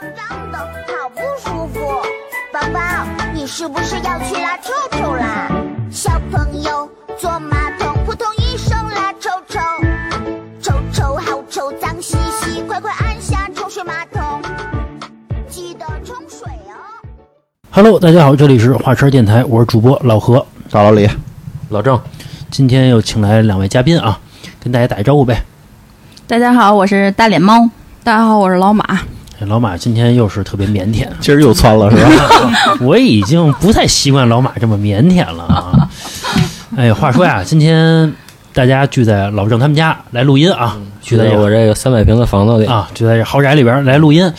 [0.00, 1.80] 脏脏的，好不舒服。
[2.50, 2.80] 宝宝，
[3.34, 5.50] 你是不是要去拉臭臭啦？
[5.90, 6.88] 小朋友
[7.18, 9.60] 坐马桶，扑通一声拉臭臭，
[10.62, 14.40] 臭臭好臭，脏兮兮，快快按下冲水马桶，
[15.50, 16.72] 记得冲水哦。
[17.70, 20.46] Hello，大家好，这里是华车电台，我是主播老何。
[20.70, 21.06] 大老李，
[21.68, 22.00] 老郑，
[22.50, 24.18] 今天又请来两位嘉宾啊，
[24.60, 25.44] 跟大家打一招呼呗。
[26.26, 27.68] 大家好，我是大脸猫。
[28.02, 28.82] 大家好，我是老马。
[29.40, 32.76] 哎老马今天又是特别腼腆，今儿又窜了是吧？
[32.82, 35.88] 我已经不太习惯老马这么腼腆了啊。
[36.76, 38.12] 哎，话说呀，今天
[38.52, 44.30] 大家聚在老郑他们家来录音啊，聚在我这个三百平的房子里，啊，就在这豪宅里边来录音。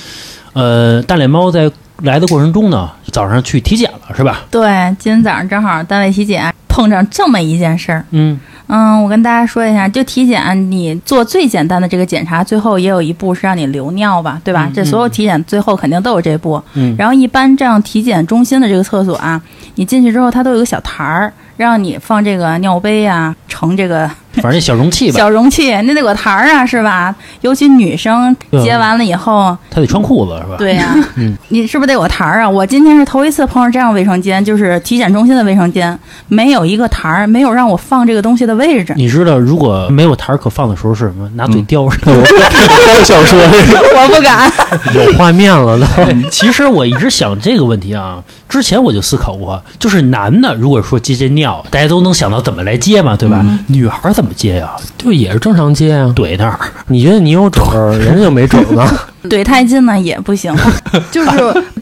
[0.53, 1.71] 呃，大脸猫在
[2.03, 4.41] 来的过程中呢，早上去体检了是吧？
[4.51, 8.05] 对，今天早上正好单位体检，碰上这么一件事儿。
[8.11, 8.39] 嗯，
[8.73, 14.65] 嗯，我跟大家说一下，就体检，你做最简单的这个检查，最后也有一步是让你留尿吧，对吧？
[14.69, 16.63] 嗯这所有体检最后肯定都有这步。
[16.75, 19.41] 嗯然后一般这样体检中心的这个厕所啊，
[19.75, 27.13] 你进去之后，它都有个小台儿，让你放这个尿杯啊、盛这个反正小容器吧，小容器，那得有个台儿啊，是吧？
[27.41, 30.55] 尤其女生对接完了以后，他得穿裤子是吧？
[30.57, 32.49] 对呀、嗯你是不是得有个台儿啊？
[32.49, 38.93] 我今天是头一次碰上这样卫生间，就是体检中心的卫生间，没有一个台儿，没有让我放这个东西的位置。
[38.95, 41.29] 你知道如果没有台儿可放的时候是什么？
[41.35, 41.97] 拿嘴叼着。
[42.05, 43.39] 我想说，
[43.99, 44.51] 我不敢。
[44.93, 45.85] 有画面了都。
[46.29, 53.45] 其实我一直想这个问题啊，之前我就思考过，就是男的如果说接接尿，大家都能想到怎么来接嘛，对吧？
[53.67, 54.71] 女孩儿怎么接呀？
[54.97, 56.13] 就也是正常接啊。
[56.15, 58.87] 怼那儿，你觉得你有准儿，人家就没准儿呢？
[59.29, 60.55] 怼太近呢也不行。
[61.11, 61.29] 就是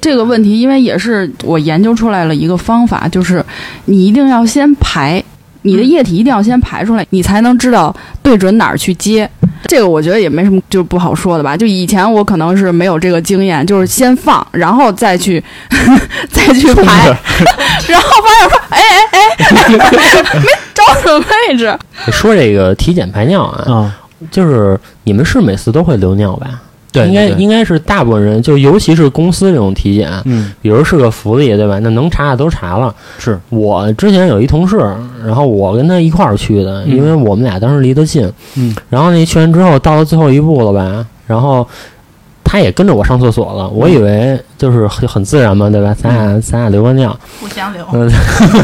[0.01, 3.43] 这个问题，因为也是我研究出来了一个方法，就是
[3.85, 5.21] 你一定要先排，
[5.63, 9.29] 你的液体一定要先排出来，你才能知道对准哪儿去接。
[9.69, 11.55] 这个我觉得也没什么就不好说的吧。
[11.55, 15.41] 就以前我可能是没有这个经验，就是先放，然后再去
[16.29, 17.05] 再去排，
[17.87, 18.81] 然后发现说，哎
[19.11, 21.77] 哎哎，没找准位置。
[22.11, 23.95] 说这个体检排尿啊，啊，
[24.31, 26.47] 就是你们是每次都会留尿吧？
[26.91, 31.77] 对，应该应该是大部分人，就尤其是公司这种体检，嗯比如是个福利，对吧？
[31.79, 32.93] 那能查的都查了。
[33.17, 34.77] 是我之前有一同事，
[35.23, 38.31] 然后我跟他一块儿去的，嗯因为我们俩当时离得近。
[38.57, 41.05] 嗯，然后那去完之后，到了最后一步了吧？
[41.27, 41.67] 然后
[42.51, 43.69] 他也跟着我上厕所了。
[43.69, 45.95] 我以为就是很很自然嘛，对吧？
[46.01, 47.85] 咱俩咱俩留个尿，互相留。
[47.93, 48.09] 嗯，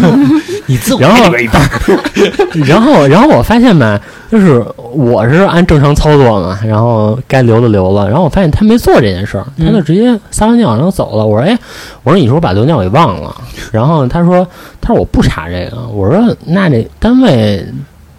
[0.66, 1.69] 你自我然后一半儿，
[2.66, 4.01] 然后然后我发现吧，
[4.31, 11.23] 就是我是按正常操作嘛，然后该留的留了，然后我发现他没做这件事儿，他就直接撒完尿然后走了。
[11.23, 11.56] 我说，哎，
[12.02, 13.35] 我说你说我把留尿给忘了，
[13.72, 14.47] 然后他说
[14.81, 17.63] 他说我不查这个，我说那这单位。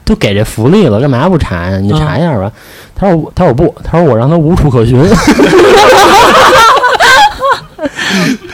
[0.08, 1.78] 都给这福利了，干嘛不查呀？
[1.78, 2.48] 你查一下吧。
[2.98, 4.98] 他说我，他说我不，他说我让他无处可寻。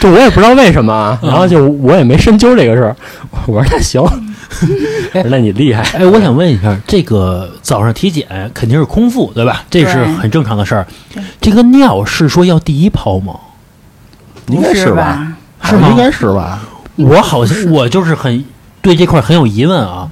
[0.01, 2.97] 就我也不知道为什么啊，然后就我也没深究这个事儿。
[3.47, 4.03] 我说那行，
[5.31, 5.83] 那你厉害。
[5.97, 9.63] 哎，我想问一下，这个早上体检肯定是空腹，对吧？
[9.71, 10.85] 这是很正常的事儿。
[11.41, 13.35] 这个尿是说要第一泡吗？
[14.49, 15.35] 应该是吧？
[15.61, 15.69] 吧？
[15.71, 16.59] 是吗应该是吧？
[16.97, 18.45] 我好像我就是很
[18.83, 20.11] 对这块很有疑问啊。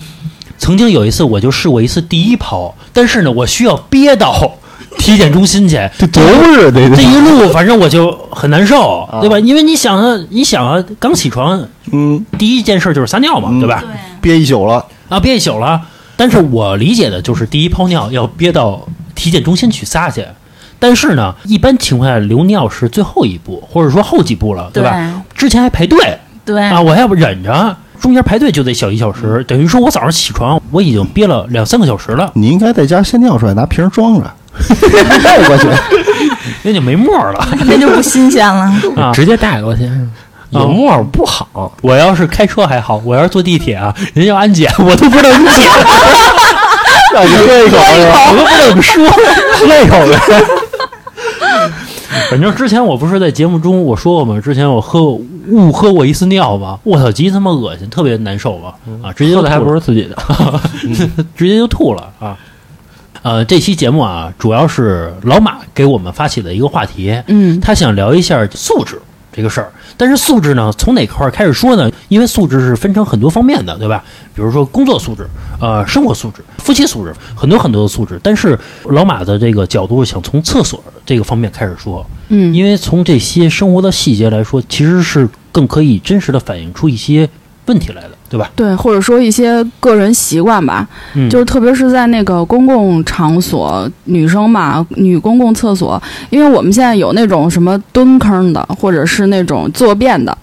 [0.60, 4.52] 曾经有一次我就试过一次第一泡，但是呢，我需要憋到
[4.98, 9.38] 体检中心去，这多日得这一路反正我就很难受，对吧？
[9.40, 12.24] 因为你想啊，你想啊，刚起床嗯。
[12.38, 13.58] 第一件事就是撒尿嘛，嗯。
[13.58, 13.82] 对吧？
[13.82, 13.90] 对，
[14.20, 15.80] 憋一宿了，啊，憋一宿了。
[16.16, 20.22] 但是我理解的就是第一泡尿要憋到体检中心去撒去。
[20.78, 25.22] 但是呢，一般情况下留尿是最后一步，或者说后几步了，对吧？
[25.34, 25.98] 之前还排队。
[26.44, 26.62] 对。
[26.62, 34.30] 啊，我还要忍着，中间排队就得小一小时，等于说我早上起床我已经憋了两三个小时了，你应该在家先尿出来，拿瓶装着，
[35.22, 35.68] 带过去。
[36.62, 38.70] 那就没沫了那就不新鲜了。
[38.96, 39.12] 啊。
[39.14, 39.88] 直接带过去，
[40.50, 41.72] 有沫儿不好。
[41.80, 45.62] 我要是开车还好，我要是坐地铁啊，人家要安检，我都不知道怎么解，
[47.14, 47.78] 让你喝一口？
[47.78, 49.08] 我都不知道怎么说。
[49.60, 50.18] 喝一口呗。
[52.30, 54.40] 反正之前我不是在节目中我说过吗？
[54.40, 60.16] 之前我喝误喝过一次尿吧，我操，极他妈恶心，特别难受吧，啊，直接就喝的还不是自己的，
[61.36, 62.36] 直接就吐了啊。
[63.22, 69.00] 呃，这期节目啊，主要是老马给我们发起的一个话题，嗯，他想聊一下素质
[69.32, 69.70] 这个事儿。
[70.00, 71.92] 但是素质呢，从哪块儿开始说呢？
[72.08, 74.02] 因为素质是分成很多方面的，对吧？
[74.34, 75.28] 比如说工作素质、
[75.60, 78.18] 呃，生活素质、夫妻素质，很多很多的素质。
[78.22, 87.28] 但是老马的这个角度想从厕所这个方面开始说，嗯，因为从这些生活的细节来说，其实是更可以真实的反映出一些
[87.66, 88.12] 问题来的。
[88.30, 88.48] 对吧？
[88.54, 96.00] 对，或者说一些个人习惯吧，嗯，就是特别是在那个公共场所，女生嘛，女公共厕所，
[96.30, 100.36] 因为我们现在有那种什么蹲坑的，或者是那种坐便的。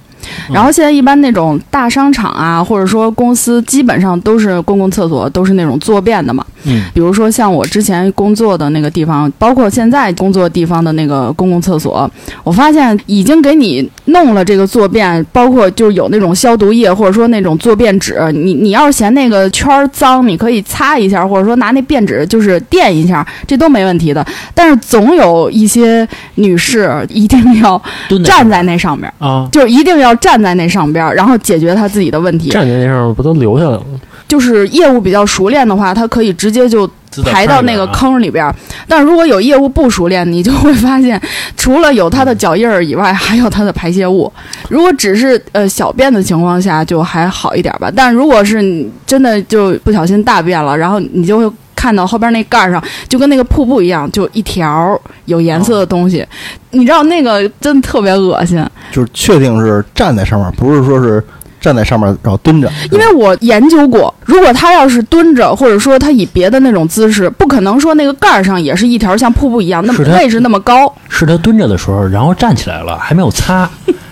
[0.52, 6.46] 然后现在一般那种大商场啊，或者说公司，基本上都是公共厕所，都是那种坐便的嘛。
[6.64, 12.10] 嗯比如说像我之前工作的那个地方，包括现在工作地方的那个公共厕所，
[12.44, 18.20] 我发现已经给你弄了这个坐便，包括就是有那种消毒液，或者说那种坐便纸。
[18.34, 24.26] 你你要是嫌那个圈儿脏，你可以擦一下，或者说拿那便纸就是垫一下，这都没问题的。
[24.54, 27.82] 但是总有一些女士一定要
[28.26, 32.50] 站在那上面，啊，就是一定要站在那上边，然后解决他自己的问题。
[32.50, 34.00] 站在那上面不都留下来了吗？
[34.28, 36.90] 就是业务比较熟练的话，他可以直接就
[37.24, 38.54] 排到那个啊坑里边儿。
[38.88, 41.22] 但如果有业务不熟练，你就会发现，
[41.56, 44.32] 除了有他的脚印儿以外，还有他的排泄物。
[44.68, 47.90] 如果只是呃小便的情况下，就还好一点吧。
[47.96, 51.56] 但如果是你真的就不小心大便了，然后你就会。
[51.78, 56.26] 看到后边那盖儿上就跟那个瀑布一样，就一条有颜色的东西，
[56.72, 58.62] 你知道那个真的特别恶心。
[58.92, 61.24] 就是确定是站在上面，不是说是
[61.60, 62.72] 站在上面然后蹲着。
[62.92, 70.94] 因为我研究过，如果他要是蹲着，或者说他以别的那种姿势，不可能说那个盖儿上也是一条像瀑布一样，那么位置那么高。
[71.10, 73.70] 是他蹲着的时候，然后站起来了，还没有擦，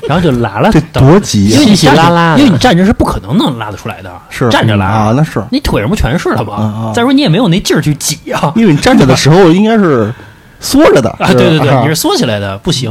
[0.08, 1.66] 然后就拉了 这多急呀因为！
[1.66, 6.92] 你稀稀站着拉拉因为你站着是不可能能拉得出来的，是站着拉啊，那是你腿上不全是了吗？
[6.96, 8.52] 再说你也没有那劲儿去挤啊。
[8.56, 10.14] 因为你站着的时候应该是
[10.60, 12.90] 缩着的 啊，对对对，啊你是缩起来的，不行。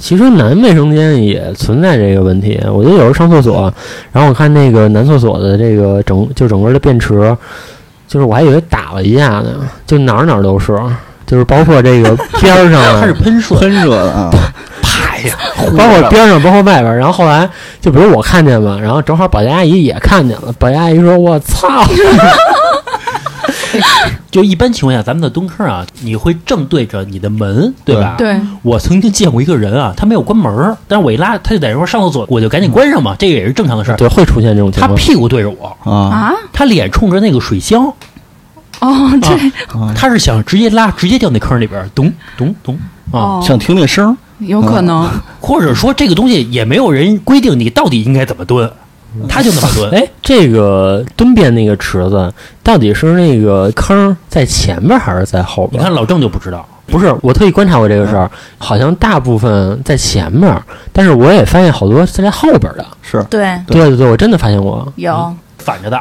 [0.00, 2.60] 其实男卫生间也存在这个问题。
[2.72, 3.72] 我觉得有时候上厕所，
[4.12, 7.36] 然后我看那个男厕所的这个整就整个的便池，
[8.06, 10.78] 就是我还以为打了一下呢，就哪儿哪儿都是，
[11.26, 14.30] 就是包括这个 边儿上啊它是，喷射，喷射的啊，
[14.82, 15.34] 啪呀，
[15.76, 16.98] 包括边上，包括外边儿。
[16.98, 17.48] 然后后来
[17.80, 21.66] 就比如我看见嘛，然后正好保洁阿姨也看见了，保洁阿姨说：“我操！”
[24.30, 28.14] 就一般情况下，咱们的蹲坑啊，你会正对着你的门，对吧？。
[28.18, 33.96] 对，我曾经见过一个人啊，他没有关门，但是我一拉，他就在那块上厕所，我就赶紧关上嘛，这个也是正常的事儿。
[33.96, 34.90] 对，会出现这种情况。
[34.90, 35.92] 他屁股对着我，啊。
[35.92, 37.92] 啊，他脸冲着那个水箱，
[38.80, 39.50] 哦，对、
[39.80, 42.74] 啊，他是想直接拉，直接掉那坑里边，咚咚咚
[43.10, 45.08] 啊，哦，想听那声有可能。
[45.40, 48.70] 或者说这个东西也没有人规定你到底应该怎么蹲，
[49.26, 49.90] 他就那么蹲。
[49.90, 52.32] 哎，这个蹲便那个池子
[52.62, 55.80] 到底是那个坑在前面还是在后边？
[55.80, 60.62] 你看老郑就不知道，不是，我特意观察过这个事儿，好像大部分在前面，
[60.92, 62.86] 但是我也发现好多是在后边的。
[63.02, 64.86] 是对，对对对对，我真的发现过。
[64.96, 66.00] 有反着的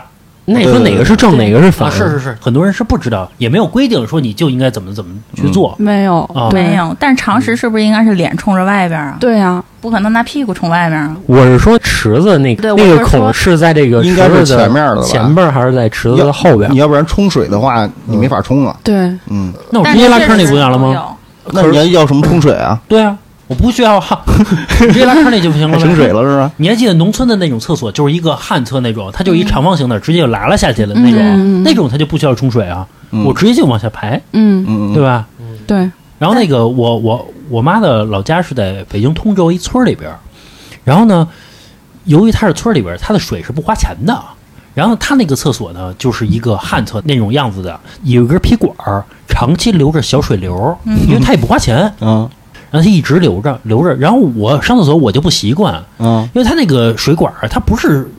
[0.49, 1.89] 那你说哪个是正，哪个是反？
[1.89, 5.75] 啊，是是是，很多人是不知道，也没有规定说你就应该怎么怎么去做。
[5.77, 6.75] 没有，啊没。
[6.75, 9.17] 有，但是常识是不是应该是脸冲着外边啊？
[9.19, 11.15] 对呀、不可能拿屁股冲外边啊。
[11.25, 16.77] 我是说池子那那个孔是在这个应该是池子前面的吧前边还是在池子的后边你？
[16.77, 18.73] 要不然冲水的话，你没法冲啊。
[18.83, 18.95] 对，
[19.29, 21.15] 嗯，那我直接拉坑里确实不就完了吗？
[21.51, 22.79] 那你要要什么冲水啊？
[22.87, 23.17] 对啊，
[23.47, 24.21] 我不需要哈，
[24.77, 25.79] 直接拉坑里就不行了呗。
[25.83, 26.51] 还省水了是吧？
[26.57, 35.25] 你还记得农村的那种厕所，就是一个旱厕那种，它就一长方形的，直接就拉了下去了那种，嗯那种它就不需要冲水啊，嗯我直接就往下排，嗯，嗯，对吧？
[35.65, 35.77] 对，
[36.19, 40.19] 然后那个我我我妈的老家是在北京通州一村儿里边儿，
[40.83, 41.27] 然后呢，
[42.05, 44.21] 由于它是村里边儿，它的水是不花钱的。
[44.73, 52.29] 然后它那个厕所呢，就是一个旱厕那种样子的，有一根皮管儿，长期流着小水流，因为它也不花钱，嗯
[52.77, 53.95] 然后它一直留着留着。
[53.95, 58.09] 然后我上厕所我就不习惯，嗯因为它那个水管儿它不是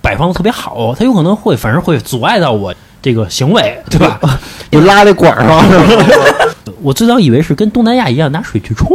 [0.00, 4.18] 摆放的特别好，它有可能会反正会阻碍到我这个行为，对吧？
[4.70, 6.46] 就拉在管儿上是吧？
[6.82, 8.88] 我最早以为是跟东南亚一样拿水去冲，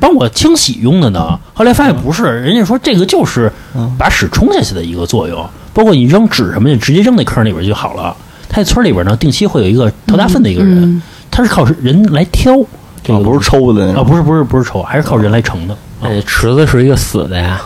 [0.00, 1.38] 帮我清洗用的呢。
[1.54, 3.50] 后来发现不是，人家说这个就是
[3.98, 5.44] 把屎冲下去的一个作用。
[5.72, 8.16] 包括你扔纸什么的，直接扔那坑里边就好了。
[8.48, 11.02] 他在村里边呢，定期会有一个掏大粪的一个人，嗯
[11.32, 12.56] 他是靠人来挑
[13.04, 14.06] 这不是抽的那啊，种。
[14.06, 15.74] 不是不是不是抽，还是靠人来盛的。
[15.74, 17.60] 啊哎，池子是一个死的呀。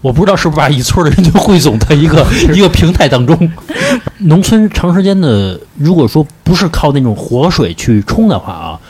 [0.00, 3.36] 我不知道是不是把一村的人就汇总在一个 一个平台当中。
[4.18, 8.80] 农村长时间的，如果说不是靠那种活水去冲的话啊，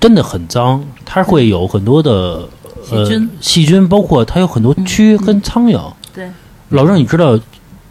[0.00, 2.48] 真的很脏，它会有很多的
[2.90, 5.78] 呃细菌细菌，包括它有很多蛆跟苍蝇。
[6.14, 6.30] 对，
[6.70, 7.38] 老郑，你知道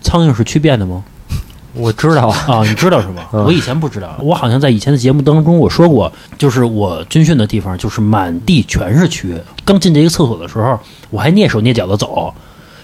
[0.01, 1.03] 苍蝇是蛆变的吗？
[1.75, 3.23] 我知道啊，啊，你知道是吗？
[3.33, 9.37] 嗯我以前不知道，我好像在以前的节目当中我说过，就是我军训的地方就是满地全是蛆。
[9.63, 10.79] 刚进这个厕所的时候，
[11.09, 12.33] 我还蹑手蹑脚的走，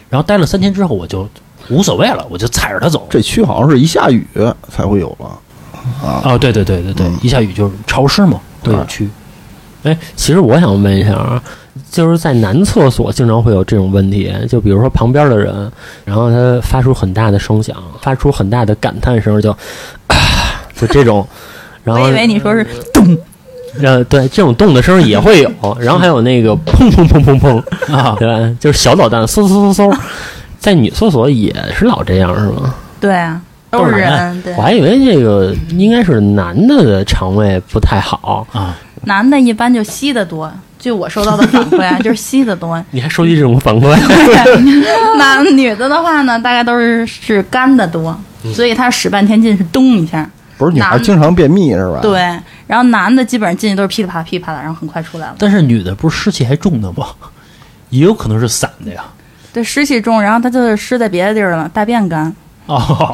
[0.10, 1.28] 然后待了三天之后，我就
[1.70, 3.08] 无所谓了，我就踩着它走。
[3.10, 4.28] 这蛆好像是一下雨
[4.70, 5.26] 才会有了
[6.04, 6.22] 啊。
[6.24, 9.08] 啊，对对对对对，嗯一下雨就是潮湿嘛，会有蛆。
[9.84, 11.42] 哎，其实我想问一下啊，
[11.90, 15.72] 就是在男厕所经常会有这种问题，就比如说旁边的人，
[16.06, 19.52] 然后他发出很大的声响，发出很大的感叹声，就
[20.08, 20.16] 啊，
[20.76, 21.26] 就这种，
[21.84, 23.18] 然后我以为你说是咚
[23.82, 25.50] 呃，对，这种动的声儿也会有，
[25.80, 28.56] 然后还有那个砰砰砰砰砰啊，对吧？
[28.60, 29.98] 就是小导弹嗖嗖嗖嗖，
[30.60, 32.76] 在女厕所也是老这样是吗？
[33.00, 40.52] 对啊，都是人，对我，还以为这个应该是男的的肠胃不太好，啊，男的一般就吸的多。
[40.80, 42.84] 据我收到的反馈啊， 就是吸的多。
[42.90, 43.96] 你还收集这种反馈？
[45.18, 48.20] 男女的的话呢，大概都是是干的多，
[48.54, 50.28] 所以他使半天劲是咚一下。
[50.58, 52.20] 不是女孩男经常便秘是吧？，对，
[52.68, 55.36] 然后男的基本上进去都是噼里啪啦噼里啪啦，然后很快出来了。
[55.38, 57.08] 但是女的不是湿气还重的吗？
[57.90, 59.04] 也有可能是散的呀。
[59.54, 62.34] 对，湿气重，然后他就是湿在别的地儿了，大便干。
[62.68, 63.14] 哦，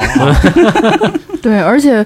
[1.42, 2.06] 对，而且，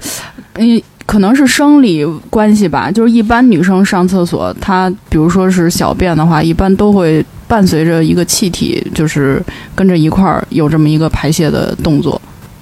[0.55, 9.43] 嗯，可能是生理关系吧，就是一般女生上厕所，她比如说是小便的话，一般都会伴随着一个气体，就是
[9.75, 12.21] 跟着一块儿有这么一个排泄的动作。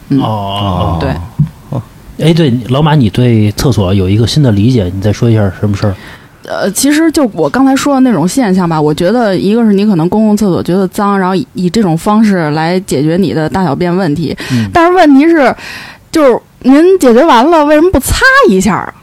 [0.10, 1.10] 嗯哦，对。
[2.22, 5.96] 哎，对，老马，你对厕所有一个新的理解，你再说一下什么事儿？
[6.44, 15.56] 呃，其实就我刚才说的那种现象吧，我觉得一个是你可能公共厕所觉得脏，然后以以这种方式来解决你的大小便问题，嗯但是问题是，
[16.12, 18.94] 就是您解决完了，为什么不擦一下啊？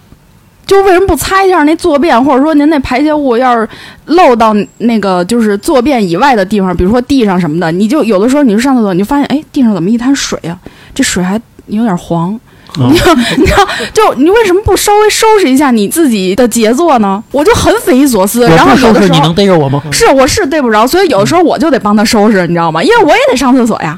[0.66, 3.68] 就为什么不擦一下那坐便，或者说您那排泄物要是
[4.06, 10.58] 漏到那个就是坐便以外的地方，比如说地上什么的，你就有的时候你就上厕所，你就发现哎，地上怎么一滩水啊？
[10.92, 12.32] 这水还有点黄，
[12.80, 17.22] 嗯你看，你看，就你为什么不稍微收拾一下你自己的杰作呢？
[17.30, 18.40] 我就很匪夷所思。
[18.48, 19.80] 然后收拾，你有的时候能逮着我吗？
[19.92, 22.82] 是我是逮不着，所以有的时候我就得帮他收拾，你知道吗？
[22.82, 23.96] 因为我也得上厕所呀。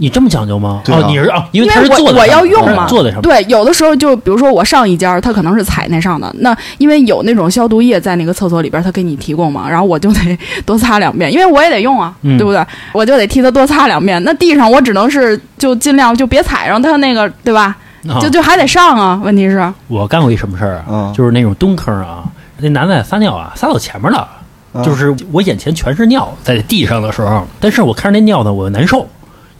[0.00, 0.80] 你这么讲究吗？
[0.84, 3.22] 对啊哦，你是啊，因因为他是坐在我我要用嘛，坐在上面。
[3.22, 12.64] 对，有的时候就比如说我上一家，他可能是踩那上的，那因为有那种消毒液在那个厕所里边，他给你提供嘛，然后我就得 多擦两遍，因为我也得用啊，嗯对不对？
[12.92, 14.22] 我就得替他多擦两遍。
[14.24, 17.76] 那地上我只能是就尽量就别踩上他那个，对吧？
[18.08, 19.20] 啊就就还得上啊。
[19.22, 20.84] 问题是，我干过一什么事儿啊？
[20.88, 22.24] 嗯就是那种蹲坑啊，
[22.58, 24.26] 那男的撒尿啊，撒到前面了，
[24.72, 29.06] 嗯就是我眼前全是尿在地上的时候，但是我看着那尿呢，我难受，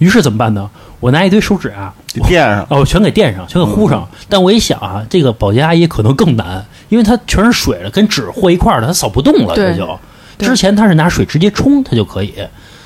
[0.00, 0.68] 于是怎么办呢？
[0.98, 2.66] 我拿一堆手纸啊，得垫上。
[2.68, 4.06] 哦，全给垫上，全给糊上。
[4.28, 9.98] 但我一想啊，这个保洁阿姨可能更难，因为她全是水了，跟纸和一块儿了，她扫不动了，对这就。
[10.38, 12.34] 之前她是拿水直接冲，它就可以。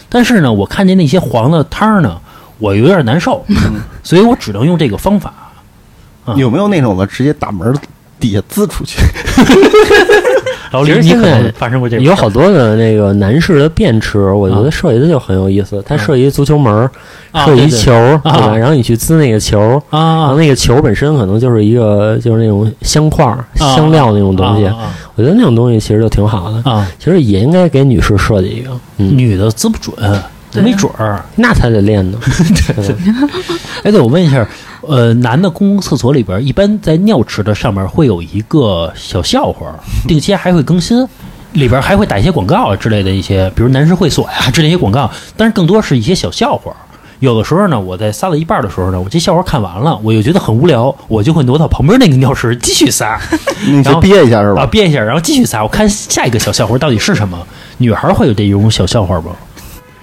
[0.08, 2.20] 但是呢，我看见那些黄的汤儿呢，
[2.58, 3.44] 我有点难受，
[4.02, 5.32] 所以我只能用这个方法。
[6.24, 7.76] 啊有没有那种的直接打门
[8.18, 8.98] 底下滋出去？
[10.74, 15.82] 然后其实你可能现在发生过这个有好多的那个男士的便池，我觉啊得设计的就很有意思。
[15.86, 16.90] 它设计一足球门儿，
[17.32, 18.48] 啊设计一球儿，对吧？
[18.48, 24.66] 啊然后你去滋那个球儿，然啊后那个球本身可能就是一个就是那种香块香料那种东西。
[24.66, 26.56] 啊我觉得那种东西其实就挺好的。
[26.68, 29.94] 啊啊，其实也应该给女士设计一个，嗯，女的滋不准，
[30.54, 31.24] 没准儿。
[31.36, 32.18] 那才得练呢。
[33.84, 34.44] 哎，对，我问一下，
[34.88, 39.66] 呃，男的公共厕所里边，一般在尿池的上面会有一个小笑话，
[40.06, 41.06] 定期还会更新，
[41.52, 46.74] 里边还会打一些广告啊之类的一些，比如男士会所呀之类一些广告，但是更多是一些小笑话。
[47.20, 53.18] 有的时候呢，我在撒到一半的时候呢，我这笑话看完了，我又觉得很无聊，我就会挪到旁边那个尿池继续撒
[53.66, 54.62] 你后啊，憋一下是吧？
[54.62, 57.38] 啊憋一下，然后继续撒，我看下一个小笑话到底是什么。
[57.78, 59.30] 女孩会有这种小笑话吗？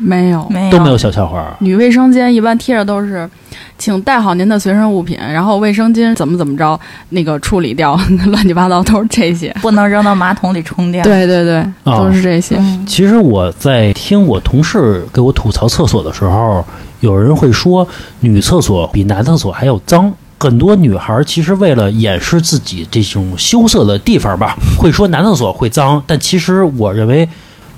[0.02, 0.48] 没有。
[0.50, 1.56] 没有都没有小笑话。
[1.60, 3.30] 女卫生间一般贴着都是，
[3.78, 6.80] 请带好您的随身物品，然后卫生巾怎么怎么着，
[7.10, 9.56] 那个处理掉， 乱七八糟都是这些。
[9.62, 11.04] 不能扔到马桶里冲掉。
[11.04, 12.56] 对对对，都是这些。
[12.58, 16.66] 嗯，其实我在听我同事给我吐槽厕所的时候，
[17.02, 17.88] 有人会说
[18.22, 20.12] 女厕所比男厕所还要脏。
[20.40, 27.30] 很多女孩其实为了掩饰自己这种羞涩的地方吧，会说男厕所会脏，但其实我认为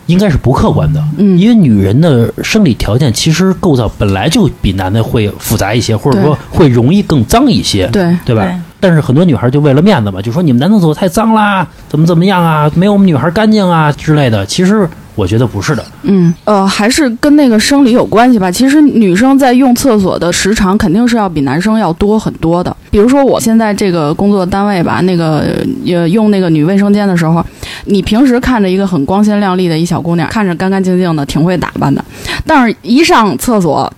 [0.07, 1.03] 应该是不客观的。
[1.17, 7.87] 嗯因为女人的生理条件其实构造本来就比男的会复杂一些，或者说会容易更脏一些。
[7.87, 8.43] 对，对吧？
[8.43, 14.45] 对但是很多女孩就为了面子嘛，就说你们男厕所太脏啦，怎么怎么样啊，没有我们女孩干净啊之类的。
[14.45, 18.51] 其实我觉得不是的，嗯，呃，还是跟那个生理有关系吧。
[18.51, 22.75] 其实女生在用厕所的时长肯定是要比男生要多很多的。
[22.89, 25.55] 比如说我现在这个工作单位吧，那个
[25.85, 27.45] 呃用那个女卫生间的时候，
[27.85, 32.03] 你平时看着一个很光鲜亮丽的一小姑娘，看着干干净净的，挺会打扮的，
[32.45, 33.91] 但是一上厕所。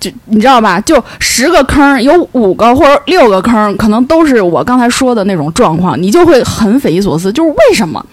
[0.00, 0.80] 就你知道吧？
[0.80, 8.04] 就十个坑，有五个或者六个坑，可能都是我刚才说的那种状况，你就会很匪夷所思，就是为什么？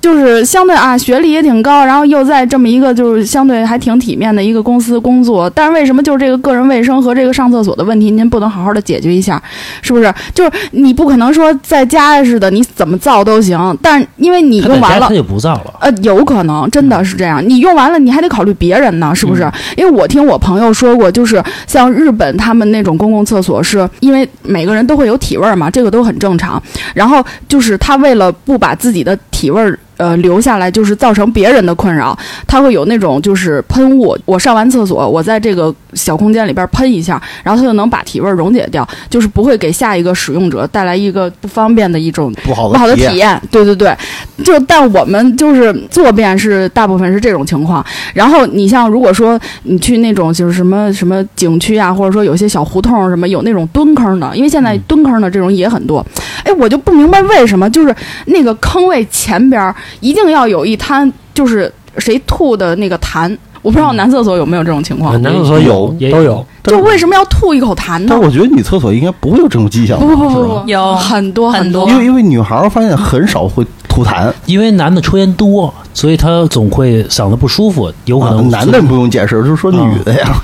[0.00, 9.42] 就是相对啊，学历也挺高，然后又在这么一个就是相对还挺体面的一个公司工作，但是为什么就是这个个人卫生和这个上厕所的问题，您不能好好的解决一下？
[9.82, 10.12] 是不是？
[10.34, 15.14] 就是你不可能说在家似的，你怎么造都行，但因为你用完了家他。
[15.14, 15.74] 就不造了。
[15.80, 17.42] 呃，有可能真的是这样。
[17.46, 19.50] 你用完了，你还得考虑别人呢，是不是？
[19.76, 26.62] 因为我听我朋友说过，就是是像日本他们那种公共厕所，是因为每个人都会有体味儿嘛，这个都很正常。
[26.94, 29.78] 然后就是他为了不把自己的体味儿。
[30.00, 34.16] 呃，留下来就是造成别人的困扰，它会有那种就是喷雾。
[34.24, 43.94] 我上完厕所，我在这个小空间里边喷一下，然后它就能把体味儿溶解掉，就是不会给下一个使用者带来一个不方便的一种不好不好的体体验，对对对，
[44.42, 47.84] 就但我们就是坐便是大部分是这种情况。
[48.14, 56.04] 然后你像如果说你去那种就是什么什么景区啊，或者说有些小胡同什么有那种蹲坑的，因为现在蹲坑的这种也很多。
[56.50, 57.94] 哎，我就不明白为什么就是
[58.26, 63.36] 那个坑位前边儿一定要有一滩就是谁吐的那个痰。
[63.62, 68.06] 我不知道男厕所有没有这种情况，男厕所有也都有，就为什么要吐一口痰呢？
[68.08, 68.18] 但？
[68.18, 71.86] 是我觉得女厕所应该不会有这种迹象吧，不不不不，有很多很多。
[71.90, 80.42] 因为因为女孩儿发现很少会吐痰，因为男的抽烟多，所以他总会嗓子不舒服，有可啊能男的不用解释，就是说女的呀，啊，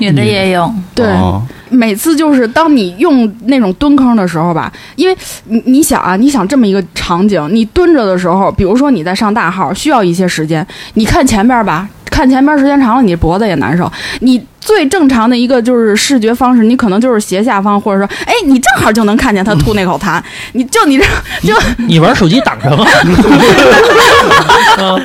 [0.00, 1.06] 女的也有，对。
[1.06, 13.92] 啊每次就是当你用那种蹲坑的时候吧，因为你你想啊，你想这么一个场景，你蹲着的时候，比如说你在上大号，需要一些时间，你看前边吧，看前边时间长了，你脖子也难受。
[14.20, 20.20] 你最正常的一个就是视觉方式，你可能就是斜下方，或者说，哎，你正好就能看见他吐那口痰，
[20.52, 21.04] 你就你这
[21.42, 21.54] 就
[21.86, 22.86] 你玩手机挡上啊？
[24.78, 24.96] 啊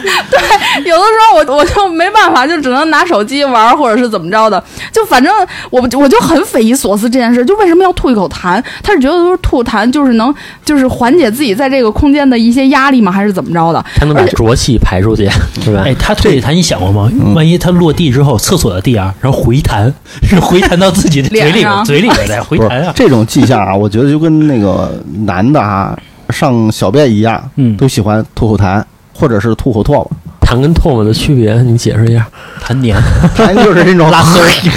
[0.86, 5.32] 有的时候我我就没办法，就只能拿手机玩，或者是怎么着的，就反正
[5.70, 8.62] 我我就很匪夷所思这件事，就为什么要吐一口痰？
[8.82, 10.34] 他是觉得都是吐痰就是能
[10.66, 13.12] 就是缓解自己在这个空间的一些压力吗？
[13.12, 13.84] 还是怎么着的？
[13.96, 15.30] 他能把浊气排出去，
[15.64, 15.84] 是吧？
[15.86, 17.10] 哎，他吐这痰你想过吗？
[17.14, 22.94] 嗯万一他落地之后，厕所的地啊，然后回弹， 是回弹到自己的嘴里边，脸 上嘴里边再回弹啊。
[22.96, 24.92] 这种迹象啊， 我觉得就跟那个
[25.26, 25.98] 男的啊
[26.30, 28.82] 上小便一样，嗯，都喜欢吐口痰
[29.14, 32.26] 或者是吐口唾沫，痰跟唾沫的区别，你解释一下。
[32.66, 32.98] 痰黏，
[33.36, 34.72] 痰就是那种拉丝挺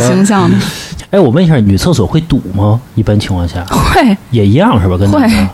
[0.00, 0.56] 形象的，
[1.10, 2.80] 哎，我问一下，女厕所会堵吗？
[2.96, 4.16] 一般情况下会。
[4.30, 4.96] 也一样是吧？
[4.96, 5.48] 跟男的会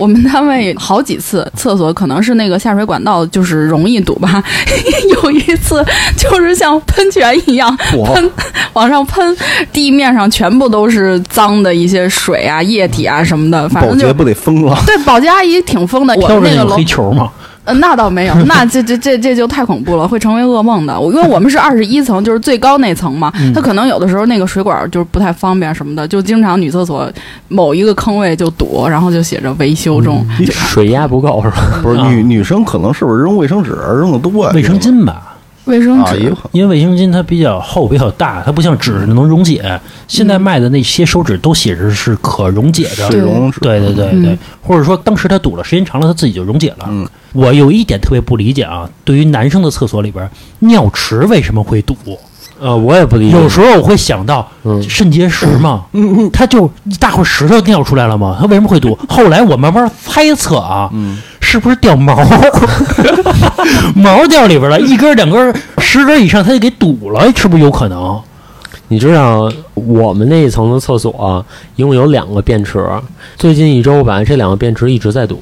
[0.00, 4.42] 我们单位好几次厕所可能是那个下水管道就是容易堵吧，
[5.22, 5.84] 有一次
[6.16, 8.30] 就是像喷泉一样喷
[8.72, 9.36] 往上喷，
[9.70, 14.82] 地面上全部都是脏的一些水啊、液体啊什么的，反正就保洁不得疯了。
[14.86, 16.14] 对保洁阿姨挺疯的。
[16.14, 17.30] 我那种们那个楼黑球嘛。
[17.70, 20.98] 呃，那倒没有，那这这这这就太恐怖了，会成为噩梦的。
[20.98, 27.10] 我因为我们是二十一层，就是最高那层嘛，嗯它可能有的时候那个水管就是不太方便什么的，就经常女厕所
[27.48, 30.26] 某一个坑位就堵，然后就写着维修中。
[30.38, 31.56] 嗯水压不够是吧？
[31.58, 34.52] 啊不是女女生可能是不是扔卫生纸扔的多啊？
[34.54, 35.29] 卫生巾吧，
[35.64, 36.34] 卫生纸。
[36.52, 39.80] 因为卫生巾它比较厚、比较大，它不像纸能溶解。
[40.08, 46.86] 现在卖的那些手纸都写着是可溶解的，水溶纸，对对对对，嗯或者说当时它堵了，时间长了它自己就溶解了。
[46.88, 50.28] 嗯，我有一点特别不理解啊，对于男生的厕所里边
[50.60, 51.96] 尿池为什么会堵？
[52.60, 53.36] 呃，我也不理解。
[53.36, 55.84] 有时候我会想到嗯肾结石嘛，
[56.32, 58.96] 它就一大块石头掉出来了嘛，它为什么会堵？
[59.08, 62.16] 后来我慢慢猜测啊，嗯，是不是掉毛？
[63.96, 68.20] 毛掉里边了，一根两根十根以上，它就给堵了，是不是有可能？
[68.88, 71.44] 你知道我们那一层的厕所、啊
[71.76, 72.84] 一共有两个便池，
[73.36, 75.40] 最近一周吧，这两个便池一直在堵。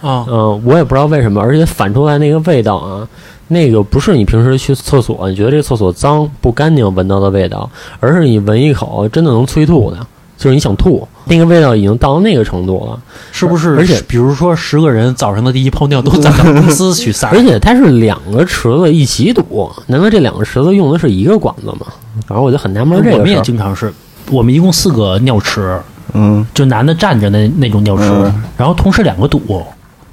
[0.00, 3.08] 啊，嗯、我也不知道为什么，而且反出来那个味道啊，
[3.48, 7.68] 那个不是你平时去厕所，你觉得这厕所脏不干净闻到的味道，
[8.00, 9.98] 而是你闻一口真的能催吐的，
[10.36, 13.00] 就是你想吐，那个味道已经到那个程度了。
[13.32, 13.76] 是不是？
[13.76, 21.86] 而且比如说十个人早上的第一泡尿都攒到公司去撒， 而且它是两个池子一起堵，难道这两个池子用的是一个管子吗？
[22.26, 23.40] 反正我就很纳闷这我们也。
[23.42, 23.92] 经常是，
[24.30, 25.78] 我们一共四个尿池，
[26.12, 29.62] 嗯，就男的站着那那种尿池，嗯然后同时两个堵，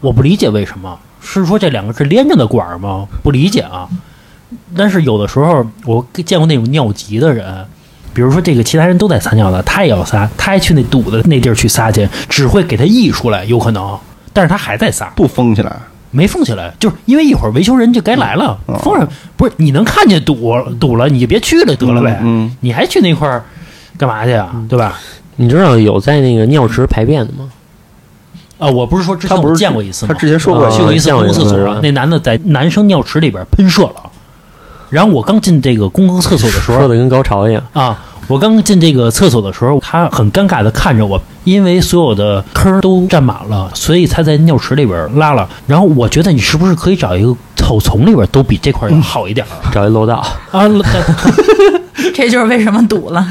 [0.02, 3.08] 我不理解为什么，是说这两个是连着的管儿吗？
[3.24, 3.88] 不理解啊。
[4.76, 7.66] 但是有的时候我见过那种尿急的人，
[8.14, 13.98] 比如说这个其他人都在撒尿了，他也要撒，他还去那堵的那地儿去撒去，只会给他溢出来，有可能，
[14.34, 15.74] 但是他还在撒，不封起来，
[16.12, 19.08] 没封起来，就是因为一会儿维修人就该来了，嗯封上
[19.38, 23.44] 不是你能看见堵堵了，你就别去了得了呗，嗯，你还去那块儿
[23.98, 24.54] 干嘛去啊？
[24.68, 25.00] 对吧？
[25.38, 27.50] 你知道有在那个尿池排便的吗？
[28.62, 30.14] 啊，我不是说之前不是见过一次吗？
[30.14, 34.04] 他之前说过啊去过一次公共厕所那男的在男生尿池里边喷射了，
[34.90, 37.64] 然后我刚进这个公共厕所的时候说的跟高潮一样。
[37.74, 37.98] 啊，
[38.28, 45.50] 我刚进这个厕所的时候，他很尴尬的看着我，因为所有的坑都占满了，所以他在尿池里边拉了。
[45.66, 50.68] 然后我觉得你是不是可以找一个草丛里边都比这块要好一点儿、找一楼道，啊？
[52.14, 53.26] 这就是为什么堵了。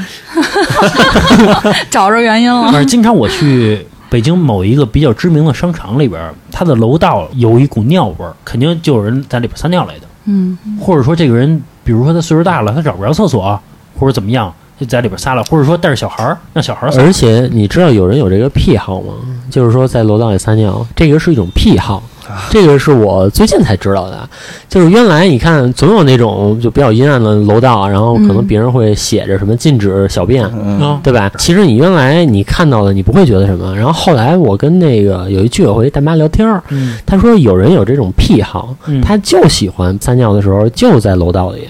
[1.89, 2.63] 找着原因了。
[2.63, 6.21] 反正经常我去北京某一个比较知名的商场里边，
[6.51, 13.57] 它的楼道有一股尿味儿，肯定就有人在里边撒尿来的，嗯，或者说这个人，比如说他岁数大了，他找不着厕所，
[13.97, 16.93] 或者怎么样，就在里边撒了，或者说带着小孩儿让小孩儿。
[16.99, 19.13] 而且你知道有人有这个癖好吗？
[19.49, 22.03] 就是说在楼道里撒尿，这个是一种癖好。
[22.49, 24.29] 这个是我最近才知道的，
[24.69, 31.31] 就是原来你看总有那种就比较阴暗的楼道，然后可能别人会写着什么禁止小便，嗯，啊，对吧？
[31.37, 41.67] 其实你原来你看到的你不会觉得什么，然后后来我跟那个有一居委会大妈聊天儿，嗯他说有人有这种癖好，嗯，他就喜欢撒尿的时候就在楼道里，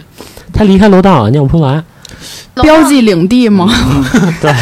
[0.54, 1.84] 她离开楼道啊尿不出来。
[2.56, 3.70] 标记领地吗？
[4.42, 4.54] 对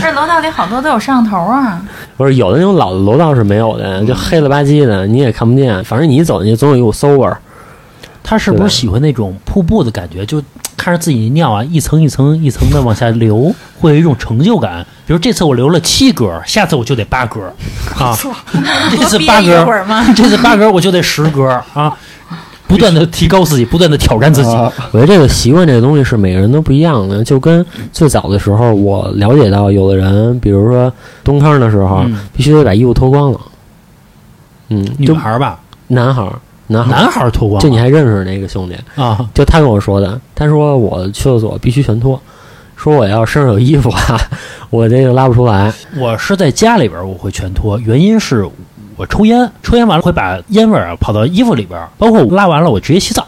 [0.00, 1.80] 这楼道里好多都有摄像头啊。
[2.16, 5.82] 不是有的那种老的楼道是没有的，就黑了吧唧的，你也看不见。
[5.84, 7.38] 反正你一走进去，总有一股馊味儿。
[8.22, 10.24] 他是不是喜欢那种瀑布的感觉？
[10.24, 10.42] 就
[10.76, 14.84] 看着自己尿啊，一层一层一层的往下流，会有一种成就感。
[15.06, 17.52] 比如这次我流了七格，下次我就得八格
[17.98, 18.16] 啊，
[18.90, 20.06] 这次八格，吗？
[20.16, 21.94] 这次八格我就得十格啊，
[22.66, 24.50] 不断的提高自己，不断的挑战自己。
[24.54, 24.72] 啊。
[24.92, 32.18] 我觉得这个习惯这个东西是每个人都不一样的，就跟最早的时候我了解到，有的人比如说蹲坑的时候，嗯。
[32.36, 33.40] 必须得把衣服脱光了。
[34.70, 36.26] 嗯，就女孩吧，男孩，
[36.68, 42.18] 男孩，男孩脱光就你还认识那个兄弟，啊，就他跟我说的，他说我去厕所必须全脱，
[42.74, 44.18] 说我要身上有衣服啊，
[44.70, 45.70] 我这个拉不出来。
[45.98, 48.48] 我是在家里边我会全脱，原因是
[48.96, 53.26] 我抽烟，抽烟完了会把烟味儿啊跑到衣服里边儿，包括我拉完了我直接洗澡，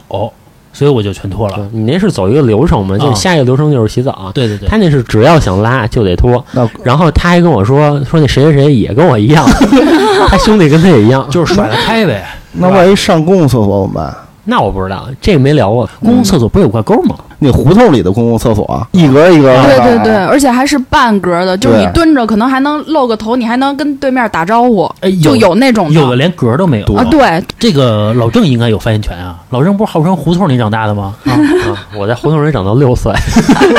[0.73, 1.69] 所以我就全脱了。
[1.73, 4.31] 你那是走一个流程嘛，就啊下一个流程就是洗澡。
[4.35, 6.45] 对对对，他那是只要想拉就得脱，
[6.85, 9.45] 然后他还跟我说说那谁谁谁也跟我一样，
[10.29, 12.25] 他兄弟跟他也一样，就是甩得开呗。
[12.53, 14.15] 那万一上公共厕所怎么办？
[14.45, 15.89] 那我不知道，这个没聊过。
[16.01, 17.17] 公共厕所不是有挂钩吗？
[17.39, 19.63] 那胡同里的公共厕所啊，一格一格的。
[19.65, 29.39] 对对对，而且还是半格的，就是你蹲着可能还能露个头，你还能跟对面打招呼，哎，就有有那种有的连格都没有对啊，对，这个老郑应该有发言权啊！
[29.51, 31.15] 老郑不是号称胡同里长大的吗？
[31.25, 33.13] 啊，啊，我在胡同里长到六岁，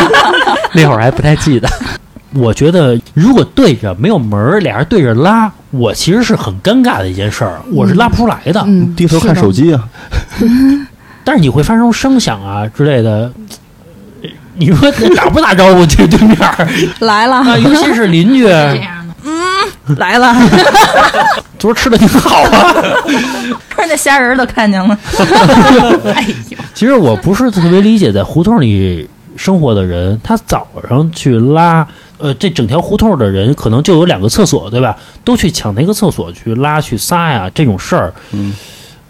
[0.74, 1.68] 那会儿还不太记得。
[2.36, 8.62] 我觉得如果对着没有门儿，俩人对着拉，我其实是很尴尬的一件事儿，我是拉不出来的。
[8.68, 9.88] 嗯，低头看手机啊，
[11.28, 13.30] 但是你会发生声响啊之类的，
[14.24, 16.38] 呃你说打不打招呼去对面
[17.00, 17.58] 来了，啊？
[17.58, 20.34] 尤其是邻居，这样的，嗯，来了，
[21.60, 22.74] 昨儿吃的挺好啊。
[23.76, 24.98] 不是那虾仁儿都看见了。
[26.16, 31.86] 哎呦，其实我不是特别理解在胡同里生活的人，他早上去拉，
[32.18, 34.96] 呃，这整条胡同的人可能就有两个厕所，对吧？
[35.26, 38.54] 都去抢那个厕所去拉去撒呀，这种事儿，嗯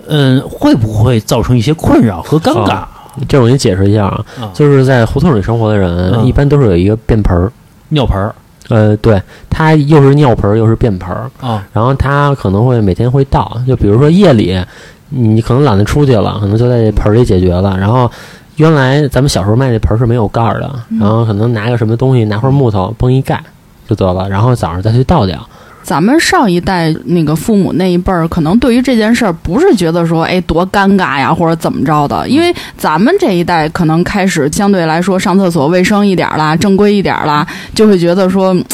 [0.09, 2.83] 嗯，会不会造成一些困扰和尴尬？
[3.27, 7.51] 这我给你解释一下啊，啊，就是在胡同里生活的人，嗯一般都是有一个便盆儿。
[7.89, 8.35] 尿盆儿
[8.69, 14.61] 呃，对，它又是尿盆儿又是便盆儿，啊，然后它可能会每天会倒，就比如说夜里，
[15.09, 17.77] 你可能懒得出去了，可能就在这盆儿里解决了。
[17.77, 18.11] 然后
[18.57, 23.41] 原来咱们小时候卖那盆儿是没有盖儿的，然后可能拿个什么东西，拿块木头崩一盖
[23.87, 25.39] 就得了，然后早上再去倒掉。
[25.87, 38.53] 咱们上一代那个父母那一辈儿，可能对于这件事儿不是觉得说，哎，多尴尬呀，或者怎么着的，因为咱们这一代可能开始相对来说上厕所卫生一点儿啦，正规一点儿啦，就会觉得说。
[38.53, 38.65] 嗯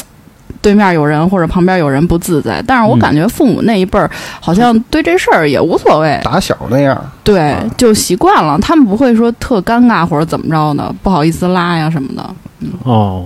[0.61, 6.97] 对面有人或者旁边有人不自在，但是我嗯感觉父母那一辈儿好像对这事儿也无所谓，打小那样。
[7.21, 12.35] 对，就习惯了，他们不会说特尴尬或者怎么着的，不好意思拉呀什么的。
[12.83, 13.25] 哦，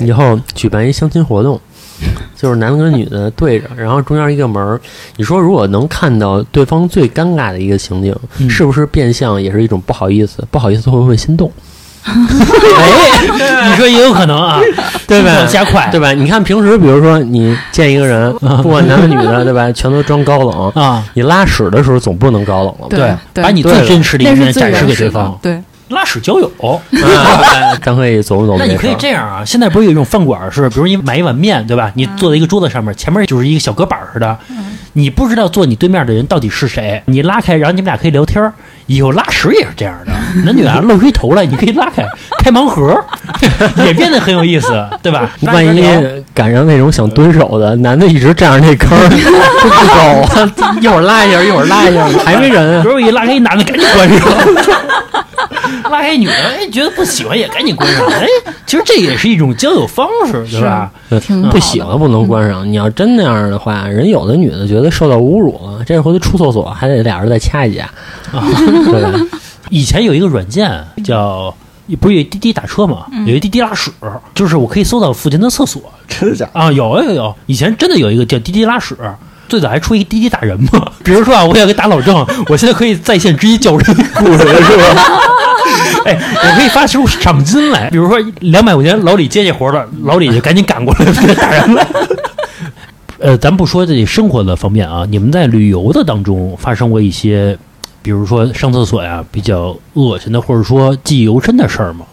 [0.00, 1.58] 以后举办一相亲活动，
[2.36, 4.80] 就是男的跟女的对着，然后中间一个门儿。
[5.16, 10.44] 你说如果能看到对方最尴尬的一个情景，嗯是不是变相也是一种不好意思？
[10.50, 11.50] 不好意思会不会心动？
[12.04, 14.60] 哎，你说也有可能啊，
[15.08, 16.12] 对吧加快，对吧？
[16.12, 18.30] 你看平时，比如说你见一个人，
[18.62, 19.72] 不管男的女的，对吧？
[19.72, 20.70] 全都装高冷。
[20.74, 22.86] 啊，你拉屎的时候总不能高冷了吧？
[22.90, 25.38] 对对把你最真实的一面展示给对方。
[25.40, 31.90] 对，拉屎交友， 啊 咱可以琢磨琢磨那你可以这样啊，现在不是有一种饭馆是，比如你买一碗面，对吧？
[31.94, 34.38] 你坐在一个桌子上面，前面就是一个小隔板似的，
[34.94, 38.52] 你不知道坐你对面的人到底是谁，你拉开，然后你们俩可以聊天儿。
[38.86, 40.12] 以后拉屎也是这样的，
[40.44, 42.06] 男女啊露出一头来，你可以拉开，
[42.38, 43.02] 开盲盒，
[43.86, 45.30] 也变得很有意思，对吧？
[45.42, 45.80] 万一
[46.34, 49.16] 赶上那种想蹲守的男的，一直站着那坑儿就
[49.62, 52.82] 不走啊，一会儿拉一下，一会儿拉一下，还没人啊。
[52.82, 54.74] 比如一拉开一男的，赶紧关上；
[55.90, 58.04] 拉开一女的，哎，觉得不喜欢也赶紧关上。
[58.08, 58.26] 哎，
[58.66, 60.90] 其实这也是一种交友方式，对吧？
[61.20, 62.68] 挺不喜欢不能关上。
[62.68, 67.88] 你要真那样的话，人有的女的觉得受到侮辱了，这回头出厕所还得俩人再掐一架，
[68.32, 69.12] 对吧？
[69.70, 70.68] 以前有一个软件
[71.04, 71.54] 叫。
[72.00, 73.06] 不是有滴滴打车吗？
[73.26, 73.90] 有一滴滴拉屎，
[74.34, 76.60] 就是我可以搜到附近的厕所真的假的？
[76.60, 78.96] 啊，有有有，以前真的有一个叫滴滴拉屎，
[79.48, 80.90] 最早还出一个滴滴打人嘛。
[81.04, 82.14] 比如说啊，我想给打老郑，
[82.48, 85.20] 我现在可以在线直接叫人过来，是吧？
[86.06, 91.86] 哎，我可以发出赏金来，比如说两百块钱，老李接这活了，老李就赶紧赶过来给打人了。
[93.18, 97.56] 呃，咱不说这生活的方面啊，你们在旅游的当中发生过一些，
[98.04, 102.04] 比如说上厕所呀比较恶心的，或者说记忆犹深的事儿吗？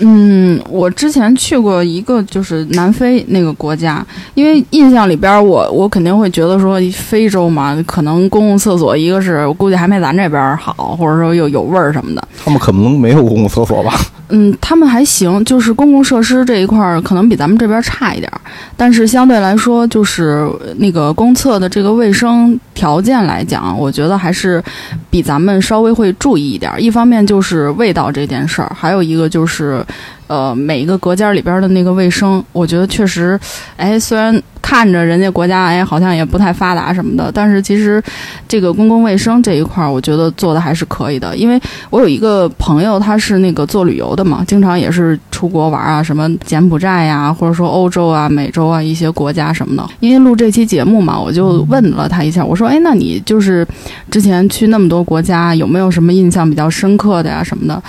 [0.00, 12.28] 嗯，我之前去过一个就是南非那个国家，因为印象里边儿我我肯定会觉得说非洲嘛，可能公共厕所一个是我估计还没咱这边儿好，或者说又有味儿什么的。
[12.42, 13.92] 他们可能没有公共厕所吧？
[14.30, 18.40] 嗯，他们还行，就是公共设施这一块儿可能比咱们这边差一点儿，
[18.76, 24.62] 但是相对来说，就是那个公厕的这个卫生条件来讲，我觉得还是
[25.08, 26.80] 比咱们稍微会注意一点儿。
[26.80, 29.82] 一方面就是味道这件事儿，还有一个就是，
[30.26, 33.38] 呃，每一个隔间儿里边儿的那个卫生，我觉得确实，
[33.76, 38.02] 哎，虽然看着人家国家哎好像也不太发达什么的，但是其实
[38.46, 49.88] 这个公共卫生这一块儿，我觉得做的还是可以的，因为我有一个朋友，他是那个做旅游的嘛，经常也是出国玩啊，什么柬埔寨呀、或者说欧洲啊、美洲啊一些国家什么的。
[50.00, 53.66] 因为录这期节目嘛，我就问了他一下，我说：“哎，那你就是
[54.10, 57.82] 之前去那么多国家，有没有什么印象比较深刻的呀什么的？”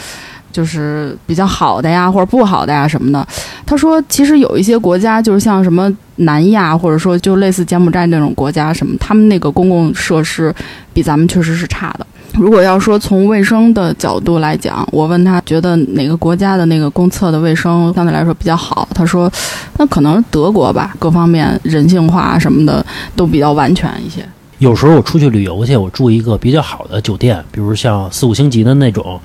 [0.51, 3.25] 就是比较好的呀，或者不好的呀什么的。
[3.65, 10.53] 他说，其实有一些国家，就是像什么南亚，或者说就类似柬埔寨那种国家什么，他们那个公共设施
[10.93, 12.05] 比咱们确实是差的。
[12.33, 19.31] 如果要说从卫生的角度来讲，我问他觉得哪个国家的那个公厕的卫生相对来说比较好，他说
[19.77, 22.85] 那可能德国吧，各方面人性化什么的
[23.15, 24.23] 都比较完全一些。
[24.59, 29.19] 有时候我出去旅游去，我住一个比较好的酒店，比如像四五星级的那种，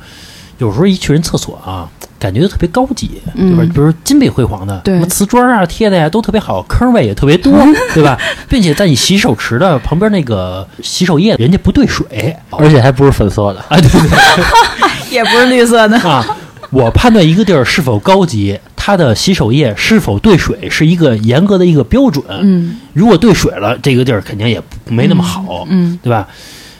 [0.58, 1.88] 有时候一去人厕所啊，
[2.18, 3.62] 感觉特别高级，对吧？
[3.62, 7.52] 嗯比如金碧辉煌的，对什么瓷砖啊贴的呀都特别好，坑位也特别多，
[7.94, 8.18] 对吧？
[8.48, 13.60] 并且在你洗手池的旁边那个洗手液，人家不兑水，而且还不是粉色的。
[13.68, 14.44] 啊，对对对
[15.10, 15.98] 也不是绿色的。
[16.00, 16.24] 啊。
[16.70, 22.24] 我判断一个地儿是否高级，它的洗手液是否兑水是一个严格的一个标准。
[22.40, 25.64] 嗯如果兑水了，这个地儿肯定也没那么好。
[25.68, 26.26] 嗯对吧？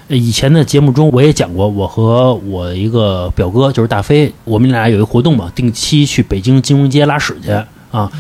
[0.09, 7.51] 呃以前的节目中我也讲过，我和我一个表哥就是大飞，我们俩有一个活动嘛，定期去北京金融街拉屎去
[7.91, 8.11] 啊。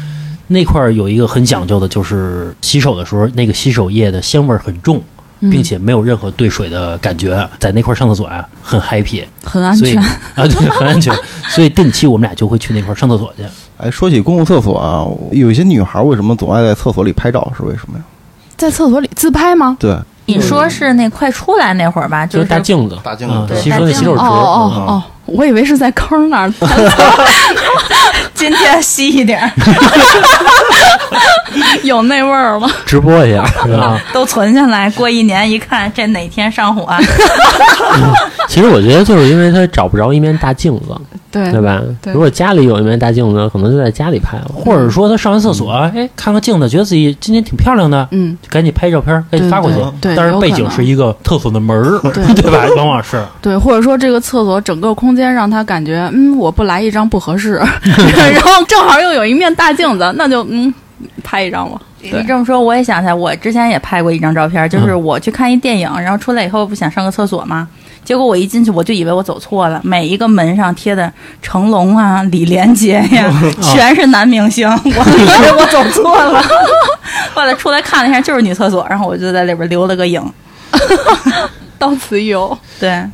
[0.46, 5.00] 那块儿有一个很讲究的，就是洗手的时候，那个洗手液的香味儿很重，
[5.40, 9.96] 嗯，并且没有任何兑水的感觉，在那块儿上厕所啊，很 happy，很安全。
[9.98, 11.14] 啊，对，很安全，
[11.48, 13.42] 所以定期我们俩就会去那块儿上厕所去。
[13.78, 17.50] 哎，说起公共厕所啊，有一些女孩为什么总爱在厕所里拍照？
[17.56, 18.04] 是为什么呀？
[18.56, 19.76] 在厕所里自拍吗？
[19.80, 26.52] 对，你说是那快出来那会儿吧，就是是大镜子，大镜啊子，洗手洗手池，哦哦，我以为是在坑那儿。
[28.34, 29.50] 今天稀一点儿，
[31.82, 32.68] 有那味儿了。
[32.84, 33.42] 直播一下。
[33.78, 36.86] 啊，都存下来，过一年一看，这哪天上火？
[38.48, 40.94] 其实我觉得就是因为他找不着一面大镜子，
[41.30, 41.80] 对对吧？
[42.02, 44.50] 对如果家里有一面大镜子，可能就在家里拍了。
[44.52, 49.76] 或者说他上完厕所，哎，看看镜子，觉得自己今天挺漂亮的，嗯，就赶紧拍照片，赶紧发过去。
[50.00, 52.66] 对，但是背景是一个厕所的门儿，对对吧？
[52.76, 60.72] 往往是对，或者说这个厕所整个空间让他感觉，嗯，我不来一张不合适， 然后正好又有一面大镜子，那就嗯，
[61.22, 61.80] 拍一张吧。
[62.00, 67.66] 你这么说，我也想起来，我之前也拍过一张照片，就是我去看一电影，然后出来以后不想上个厕所吗？
[68.04, 76.44] 结果我一进去，我就以为我走错了，每一个门上贴的成龙啊、李连杰呀， 全是男明星， 我以为我走错了。
[77.32, 80.22] 后来出来看了一下，就是女厕所，然后我就在里边留了个影。
[81.84, 83.04] 到此一游，对，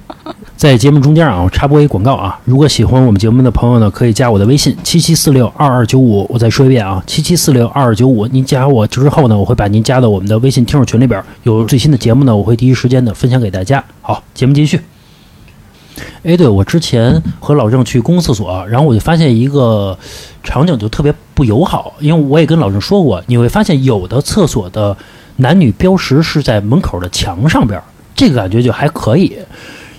[0.56, 2.38] 在节目中间啊，我插播一广告啊。
[2.44, 6.24] 如果喜欢我们节目的朋友呢，可以加我的微信七七四六二二九五。
[6.30, 8.28] 我再说一遍啊，七七四六二二九五。
[8.28, 13.83] 您加我之后呢，我会把您加到我们的微信听众群里边，有最新的节目呢，我会第一时间的分享给大家。
[14.02, 14.80] 好，节目继续。
[16.22, 19.98] 哎，对，我之前和老郑去公共厕所，然后我就发现一个
[20.44, 24.96] 场景就特别不友好，因为我也跟老郑说过，你会发现有的厕所的
[25.38, 27.83] 男女标识是在门口的墙上边儿，
[28.20, 29.35] 这个感觉就还可以。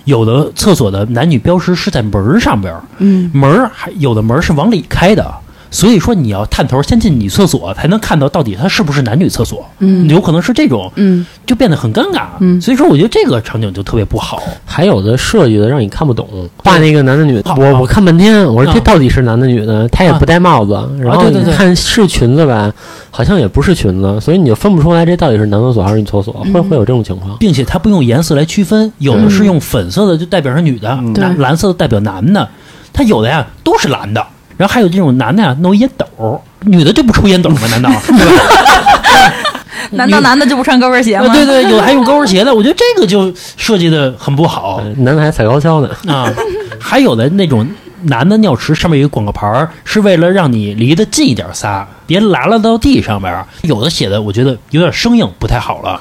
[0.04, 2.72] 有的厕所的男女标识是在门儿上边
[3.32, 5.32] 门儿还有的门儿是往里开的，
[5.72, 9.66] 所以说你要探头先进女厕所，才能看到到底它是不是男女厕所。
[9.80, 12.26] 嗯有可能是这种，嗯就变得很尴尬。
[12.38, 14.40] 嗯所以说我觉得这个场景就特别不好。
[14.64, 19.88] 还有的设计的让你看不懂，画那个男的女的，我我看半天，我说啊这到底是男的女的？
[19.88, 22.72] 他也不戴帽子，然后你看是裙子吧，
[23.10, 27.36] 好像也不是裙子，所以你就分不出来这到底是男厕所还是女厕所，会会有这种情况。
[27.38, 32.46] 并且它不用颜色来区分，有的是用粉色的就代表是女的，嗯蓝对蓝色的代表男的，
[32.92, 34.24] 它有的呀都是蓝的，
[34.56, 36.06] 然后还有这种男的呀弄烟斗，
[36.60, 37.60] 女的就不抽烟斗吗？
[37.70, 37.90] 难道？
[38.06, 38.42] 对吧？
[39.90, 41.26] 难道男的就不穿高跟鞋吗？
[41.28, 46.32] 呃对对，有的还用高跟鞋的，我觉得这个就设计的很不好嗯男的还踩高跷呢，啊。
[46.80, 47.66] 还有的那种
[48.02, 53.46] 男的尿池上面有个广告牌儿，是为了让你离得近一点撒，别拉拉到地上边儿。
[53.62, 56.00] 有的写的我觉得有点生硬，不太好了。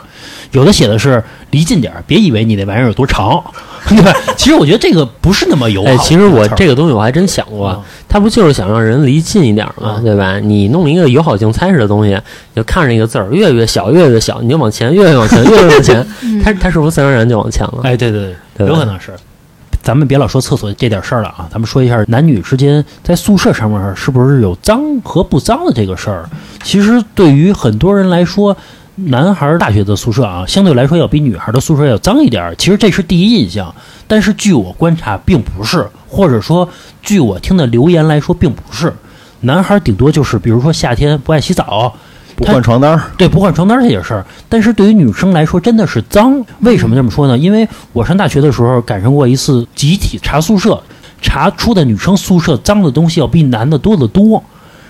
[0.51, 3.43] 有的写的是离近点儿，别以为你那玩意儿有多长，
[3.89, 4.13] 对吧？
[4.37, 5.89] 其实我觉得这个不是那么友好。
[5.89, 9.89] 哎，其实我这个个东西我还真想过啊，他不就是想让人离近一点吗？
[9.97, 10.39] 啊对吧？
[10.39, 12.17] 你弄一个友好竞猜式的东西，
[12.55, 16.05] 就看着一个字儿越来越小，越来越小，你就往前，越越往前，越 越往前，
[16.43, 17.79] 他他是不是自然而然就往前了？
[17.83, 19.11] 哎，对对对，对有可能是。
[19.83, 26.29] 咱们别老说厕所这点事儿了啊，咱们说一下男女之间在宿舍上面是不是有脏和不脏的这个事儿。
[26.63, 28.55] 其实对于很多人来说，
[29.05, 32.55] 男孩儿大学的宿舍啊，相对来说要比女孩儿的宿舍要脏一点儿。
[32.55, 33.73] 其实这是第一印象，
[34.07, 36.67] 但是据我观察，并不是，或者说
[37.01, 38.93] 据我听的留言来说，并不是。
[39.41, 41.93] 男孩儿顶多就是，比如说夏天不爱洗澡，
[42.35, 44.25] 不换床单儿，对，不换床单儿这些事儿。
[44.47, 46.43] 但是对于女生来说，真的是脏。
[46.59, 47.37] 为什么这么说呢？
[47.37, 50.81] 因为我上大学的时候赶上过一次集体查宿舍，
[51.21, 54.43] 查出的女生宿舍脏的东西要比男的多得多。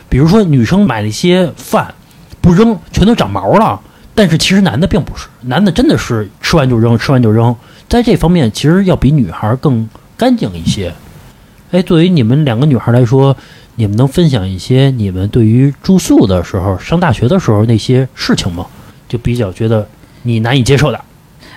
[0.10, 1.94] 比如说，女生买了一些饭
[2.42, 3.80] 不扔，全都长毛了。
[4.14, 7.56] 但是其实男的并不是，男的真的是吃完就扔，吃完就扔。
[7.88, 10.94] 在这方面，其实要比女孩更干净一些。
[11.72, 13.36] 哎，作为你们两个女孩来说，
[13.76, 18.66] 你们能分享一些你们对于住宿的时候、上大学的时候那些事情吗？
[19.08, 19.88] 就比较觉得
[20.24, 21.02] 你难以接受的。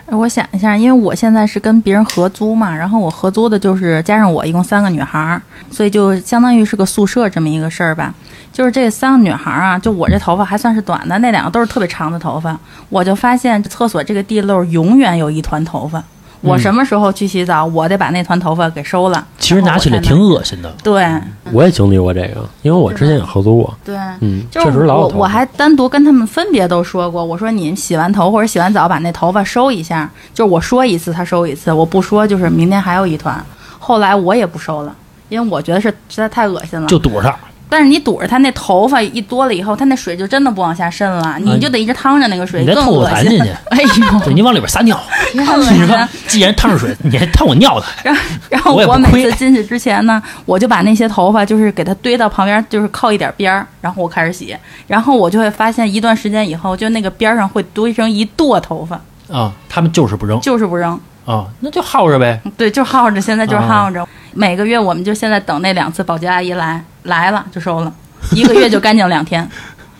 [0.07, 5.41] 我想一下，因为我现在是跟别人合租嘛，然后我合租的就是加上我一共三个女孩儿，
[5.71, 8.15] 所以就相当于是个宿舍这么一个事儿吧。
[8.53, 12.57] 就是这三个女孩儿啊，就我这头发还算是短的，那两个都是特别长的头发。
[12.89, 16.03] 我就发现厕所这个地漏永远有一团头发，
[16.45, 19.27] 我嗯什么时候去洗澡，我得把那团头发给收了。
[19.39, 20.73] 其实拿起来挺恶心的。
[20.83, 21.07] 对
[21.53, 33.45] 我也经历过这个，因为我之前也合租过，对，嗯，就是确实老我我还单独跟他们分别都说过，我说你洗完头或者洗完澡把那头发收一下，就是我说一次他收一次，我不说就是明天还有一团。
[33.79, 34.95] 后来我也不收了，
[35.29, 36.87] 因为我觉得是实在太恶心了。
[36.87, 37.35] 就堵上，
[37.75, 43.17] 但是你堵着它那头发一多了以后，它那水就真的不往下渗了，你就得一直趟着那个水，你再吐更恶心。
[43.17, 44.97] 痰进去， 哎呦，对你往里边撒尿。
[45.45, 54.57] 太恶你说。，既然趟着水， 你还烫我尿的，然后，然后我每次进去之前呢，我就把那些头发就是给它堆到旁边，就是靠一点边儿，然后我开始洗。
[54.87, 59.01] 然后我就会发现，一段时间以后，就那个边儿上会堆成一垛头发，
[59.37, 61.01] 啊，他们就是不扔就是不扔。
[61.25, 62.41] 啊，那就耗着呗。
[62.57, 64.07] 对，就耗着，现在就耗着。
[64.33, 67.93] 每个月我们就现在等那两次保洁阿姨来，来了就收了，
[68.33, 69.49] 一个月就干净两天。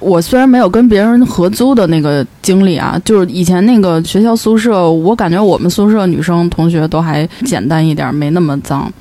[0.01, 8.93] 我虽然没有跟别人合租的那个经历啊，就是以前那个学校宿舍，我感觉我们宿舍女生同学都还简单一点，没那么脏。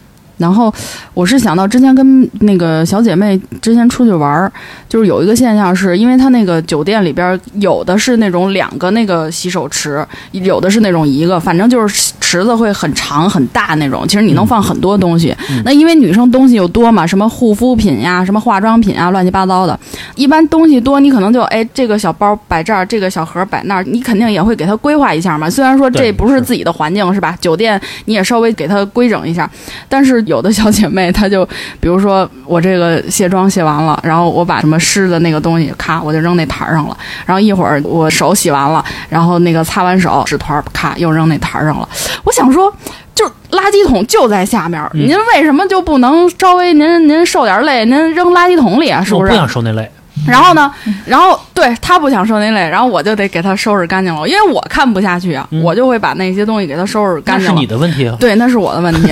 [0.44, 0.72] 然后
[1.14, 4.52] 我是想到之前跟那个小姐妹之前出去玩儿，
[4.90, 14.06] 就是有一个现象是，因为她那个酒店里边儿有的是那种两个那个洗手池，有的是那种一个，反正就是池子会很长很大那种。
[14.06, 15.34] 其实你能放很多东西。
[15.64, 19.80] 那因为女生东西又多嘛，什么护肤品呀、什么化妆品啊，乱七八糟的。
[20.16, 25.50] 一般东西多，你可能就哎这个小包摆这儿，这个小盒摆那儿，你肯定也会给它规划一下嘛。
[25.50, 27.38] 虽然说这不是自己的环境是吧？
[27.40, 29.50] 酒店你也稍微给它规整一下，
[29.88, 31.46] 但是有的小姐妹她就，
[31.80, 41.88] 比如说我这个卸妆卸完了，然后我把什么湿的那个东西咔我就扔那台儿上了，然后一会儿我手洗完了，然后那个擦完手纸团儿咔又扔那台儿上了。
[42.24, 42.74] 我想说。
[43.15, 49.04] 就是垃圾桶就在下面您为什么就不能稍微您您受点累，您扔垃圾桶里啊？
[49.04, 49.26] 是不是？
[49.26, 49.88] 我不想受那累，
[50.28, 50.71] 然后呢，
[51.06, 57.67] 然后对他不想受那累，然后我就得给他收拾干净了，因为我看不下去啊，嗯我就会把那些东西给他收拾干净了那是你。
[57.67, 58.15] 的问题啊。
[58.19, 59.12] 对，那是我的问题，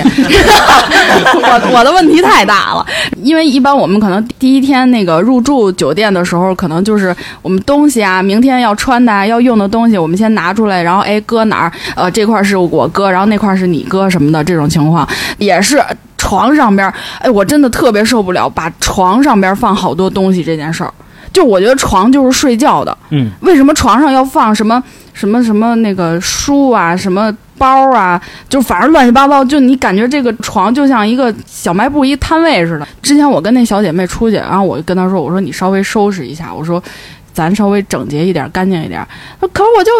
[1.34, 2.86] 我我的问题太大了。
[3.22, 11.72] 因为一般我们可能第一天那个入住酒店的时候，可能就是我们东西啊，明天要穿的、啊、要用的东西，我们先拿出来，然后哎搁哪儿？
[11.96, 15.06] 呃，这块儿是我搁，然后那块儿是你搁什么的这种情况，
[15.38, 15.82] 也是
[16.32, 20.90] 床上边儿，哎，我真的特别受不了把床上边儿放好多东西这件事儿。
[21.30, 28.18] 就我觉得床就是睡觉的，嗯，为什么床上要放什么什么什么那个书啊，什么包啊，
[28.48, 32.88] 就反正乱七八糟，就你感觉这个床就像一个小卖部一摊位似的。
[33.02, 36.82] 之前我跟那小姐妹出去，然后我就跟她说：“我说你稍微收拾一下，我说。”
[37.32, 39.06] 咱稍微整洁一点，干净一点。
[39.40, 39.90] 可是我就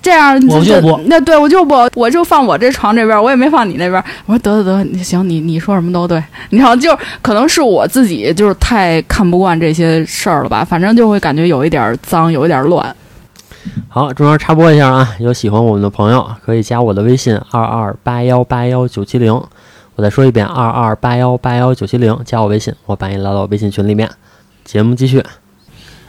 [0.00, 4.02] 这样，我就不那对我就不，我就放我这床这边，我也没放你那边。
[4.26, 6.22] 我说得得得，行，你你说什么都对。
[6.50, 12.94] 你知道，就可能是我自己就是太看不惯这些事儿了吧，反正就会感觉有一点脏，有一点乱。
[13.88, 19.32] 好，中间插播一下啊，有喜欢我们的朋友可以加我的微信二二八幺八幺九七零。
[19.96, 24.10] 我再说一遍，二二八幺八幺九七零，加我微信，我把你拉到微信群里面。
[24.64, 25.24] 节目继续。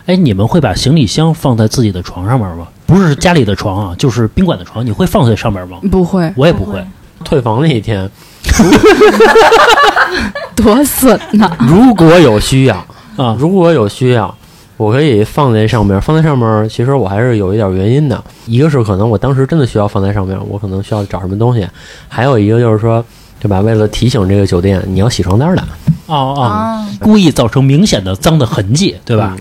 [0.07, 2.65] 哎，你们会把行李箱放在自己的床上面吗？
[2.85, 5.79] 不是家里的床啊，就是宾馆的床，你会放在上面吗？
[5.91, 6.81] 不会，我也不会。
[7.25, 8.09] 退房那一天，
[10.55, 11.51] 多损呐！
[11.59, 12.75] 如果有需要
[13.17, 14.33] 啊，如果有需要，
[14.77, 15.99] 我可以放在上面。
[15.99, 18.23] 放在上面，其实我还是有一点原因的。
[18.45, 21.65] 一个是可能我当时真的需要放在上面，我可能需要找什么东西；
[22.07, 23.03] 还有一个就是说，
[23.41, 23.59] 对吧？
[23.59, 25.61] 为了提醒这个酒店，你要洗床单的。
[26.05, 29.35] 哦哦，故意造成明显的脏的痕迹，对吧？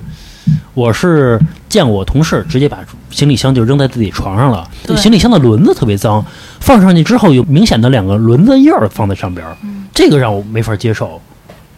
[0.77, 2.77] 我是见过我同事直接把
[3.11, 6.22] 行李箱就扔在自己床上了，行李箱的轮子特别脏，
[6.61, 9.57] 放上去之后有明显的两个轮子印儿放在上边儿，
[9.95, 11.18] 这个让我没法接受。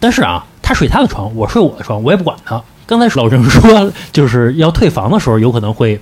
[0.01, 2.61] 但是啊，他睡他的床，我睡我的床，我也不管他。
[2.85, 5.97] 刚才老郑说就是要退房的时候，有可能会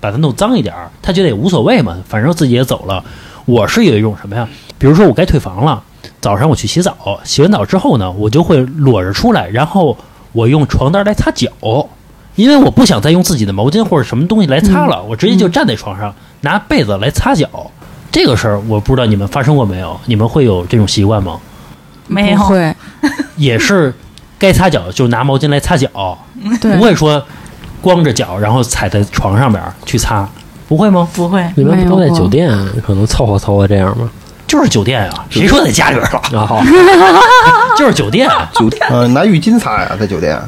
[0.00, 3.04] 把它弄脏一点儿，他觉得也无所谓嘛，反正自己也走了。
[3.44, 4.48] 我是有一种什么呀？
[4.78, 5.80] 比如说我该退房了，
[6.20, 9.96] 早上我去洗澡，洗完澡之后呢，我就会裸着出来，然后。
[10.32, 11.48] 我用床单来擦脚，
[12.36, 17.48] 因为我不想再用自己的毛巾或者什么东西来擦了，我直接就站在床上拿被子来擦脚。
[18.12, 19.98] 这个事儿我不知道你们发生过没有？
[20.06, 21.38] 你们会有这种习惯吗？
[22.06, 22.74] 没有，会，
[23.36, 23.92] 也是
[24.38, 25.88] 该擦脚就拿毛巾来擦脚，
[26.60, 27.22] 不会说
[27.80, 30.28] 光着脚然后踩在床上边去擦，
[30.68, 31.08] 不会吗？
[31.14, 32.50] 不会，你们不都在酒店
[32.86, 34.08] 可能凑合凑合这样吗？
[34.46, 36.62] 就是酒店啊，谁说在家里边了？
[37.76, 40.40] 就是酒店，酒店呃，拿浴巾擦呀，在酒店。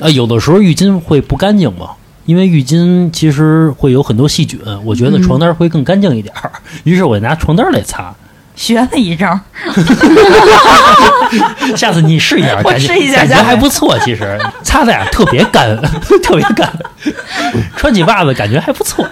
[0.00, 1.90] 啊，有的时候浴巾会不干净嘛，
[2.26, 6.50] 因为浴巾其实会有很多细菌，我觉得床单会更干净一点儿，
[6.84, 8.14] 于是我拿床单来擦。
[8.56, 9.36] 学了一招，
[11.74, 13.98] 下次你试一下， 我试一下，感觉还不错。
[14.04, 15.76] 其实擦的呀特别干，
[16.22, 16.72] 特别干，
[17.74, 19.04] 穿起袜子感觉还不错。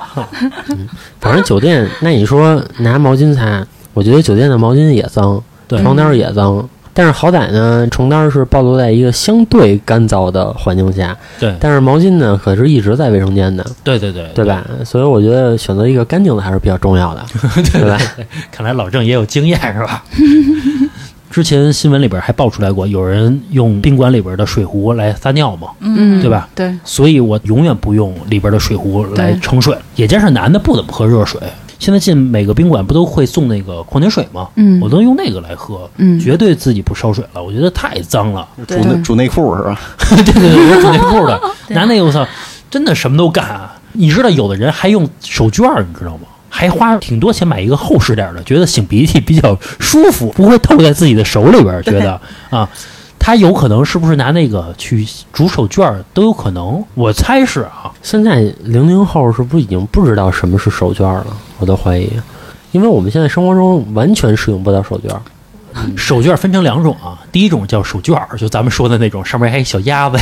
[0.69, 0.89] 嗯
[1.21, 3.67] 反正酒店，那你说拿毛巾擦？
[3.95, 11.55] 我觉得酒店的毛巾也脏，床单也脏，但是好歹呢，床单是暴露在一个相对干燥的环境下，对。
[11.59, 14.63] 但是毛巾呢，可是一直在卫生间的，对对对，对吧？
[14.85, 17.25] 所以我觉得选择一个干净的还是比较重要的，
[17.73, 17.99] 对吧？
[18.51, 20.05] 看来老郑也有经验是吧？
[21.31, 26.47] 之前新闻里边还爆出来过，有人用宾馆里边的水壶来撒尿嘛，嗯，对吧？
[26.55, 26.71] 对。
[26.85, 31.41] 所以我永远不用里边的水壶来盛水，也加上男的不怎么喝热水。
[31.83, 34.49] 现在进每个宾馆不都会送那个矿泉水吗？
[34.55, 37.43] 嗯，我都用那个来喝，嗯，绝对自己不烧水了。
[37.43, 39.77] 我觉得太脏了，煮内煮内裤是吧？
[39.99, 42.25] 对对对，我煮内裤的，拿那个我操，
[42.71, 43.45] 真的什么都干。
[43.45, 43.75] 啊！
[43.95, 46.29] 你知道有的人还用手绢儿，你知道吗？
[46.49, 52.21] 还花挺多钱买一个厚实点的，觉得擤鼻涕比较舒服，不会透在自己的手里边，觉得
[52.51, 52.69] 啊。
[53.25, 57.93] 他有可能是不是拿那个去煮手绢儿都有可能，我猜是啊。
[58.03, 61.27] 现在零零后是不是已经不知道什么是手绢了？
[61.61, 62.11] 我都怀疑，
[62.73, 65.17] 因为我们现在生活中完全使用不到手绢。
[65.97, 70.19] 手绢分成两种啊，第一种叫手绢儿，就咱们说的那种，上面还有小鸭子，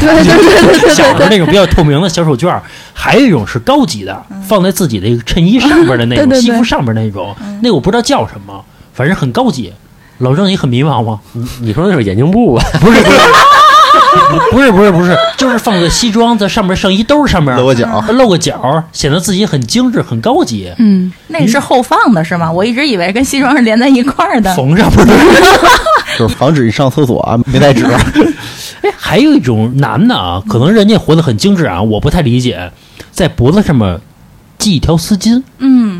[0.94, 2.60] 小的那种比较透明的小手绢儿；
[2.92, 9.72] 还有一种是高级的，放在自己的一个衬衣上边的那种， 西服上边那种，那个我不知道叫什么，反正很高级。
[10.20, 11.20] 老郑，你很迷茫吗？
[11.32, 12.64] 你你说那是眼镜布吧？
[12.80, 20.72] 不是不是，不是不是不是，就是放个西装在上面，上衣兜上面露个脚，露个脚，显得自己很精致、很高级。
[20.78, 22.50] 嗯，那是后放的是吗？
[22.50, 24.54] 我一直以为跟西装是连在一块儿的。
[24.54, 25.08] 缝上不是？
[26.18, 27.84] 就是防止你上厕所啊，没带纸。
[28.82, 32.70] 哎，还有一种男的啊，可能人家活得很精致啊，我不太理解，
[33.10, 34.00] 在脖子上面
[34.58, 35.42] 系一条丝巾。
[35.58, 35.99] 嗯。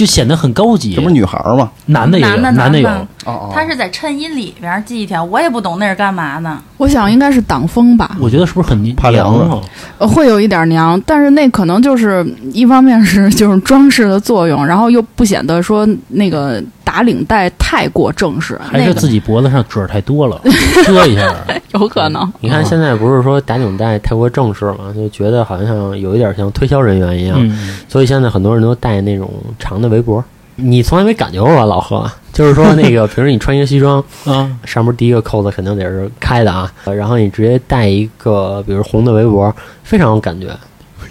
[0.00, 1.70] 就显得很高级，这不是女孩吗？
[1.84, 2.88] 男的也有，男的有。
[2.88, 6.58] 哦哦他是在衬衣里边系一条，我也不懂那是干嘛呢。
[6.78, 8.16] 我想应该是挡风吧。
[8.18, 9.60] 我觉得是不是很怕凉啊？
[9.98, 12.24] 呃，会有一点凉，但是那可能就是
[12.54, 18.58] 一方面是就是装饰的作用， 然后又不显得说那个打领带太过正式。
[18.64, 20.40] 还是自己脖子上褶太多了，
[20.86, 21.30] 遮一下。
[21.74, 22.32] 有可能。
[22.40, 27.38] 你看现在不是说打领带太过正式嘛，就觉得好像有一点像推销人员一样，
[27.86, 30.24] 所以现在很多人都戴那种长的围脖。
[30.56, 32.10] 你从来没感觉过吧，老何？
[32.32, 40.48] 就是说，那个平时你穿一个西装， 啊，上面第一个扣子肯定得是开的啊，然后你直接戴一个，比如红的围脖，非常有感觉。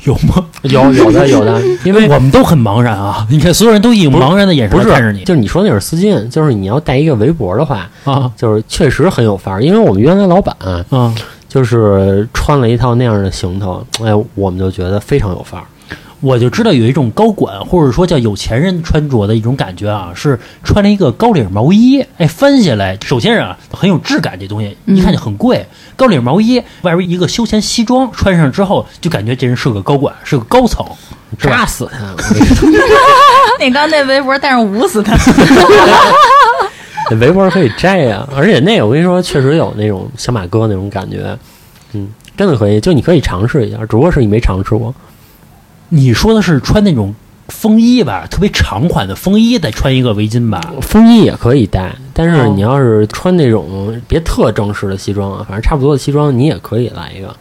[0.06, 0.46] 有吗？
[0.62, 3.28] 有有的有的， 因为我们都很茫然啊！
[3.30, 9.62] 你看，所有人都以茫然的眼神看着你就是你说那是丝巾，就是你要带一个围脖的话，啊就是确实很有范儿。
[9.62, 10.56] 因为我们原来老板
[10.90, 11.14] 啊！
[11.50, 15.66] 就是穿了一套那样的行头，哎，我们就觉得非常有范儿。
[16.22, 25.66] 我就知道有一种高管或者说叫有钱人穿着的一种感觉啊，是穿了一个高领毛衣，哎，翻下来，首先啊很有质感，这东西一看就很贵。
[25.96, 30.86] 高领毛衣外边一个休闲西装，穿上之后就感觉这人是个高管，是个高层，
[31.40, 32.00] 扎死他！
[32.12, 32.70] 我跟你说
[33.62, 35.16] 你刚那围脖戴上捂死他。
[37.10, 41.38] 那围脖可以摘呀、而且那个我跟你说，确实有那种小马哥那种感觉，
[41.94, 42.08] 嗯，
[42.38, 44.94] 真的可以，就你可以尝试一下，只不过是你没尝试过。
[45.90, 47.16] 你说的是穿那种
[47.48, 50.62] 风衣吧，特别长款的风衣，再穿一个围巾吧？
[50.82, 57.36] 风衣也可以戴，但是哦你要是穿那种别特正式的西装啊，反正差不多的西装，你也可以来一个。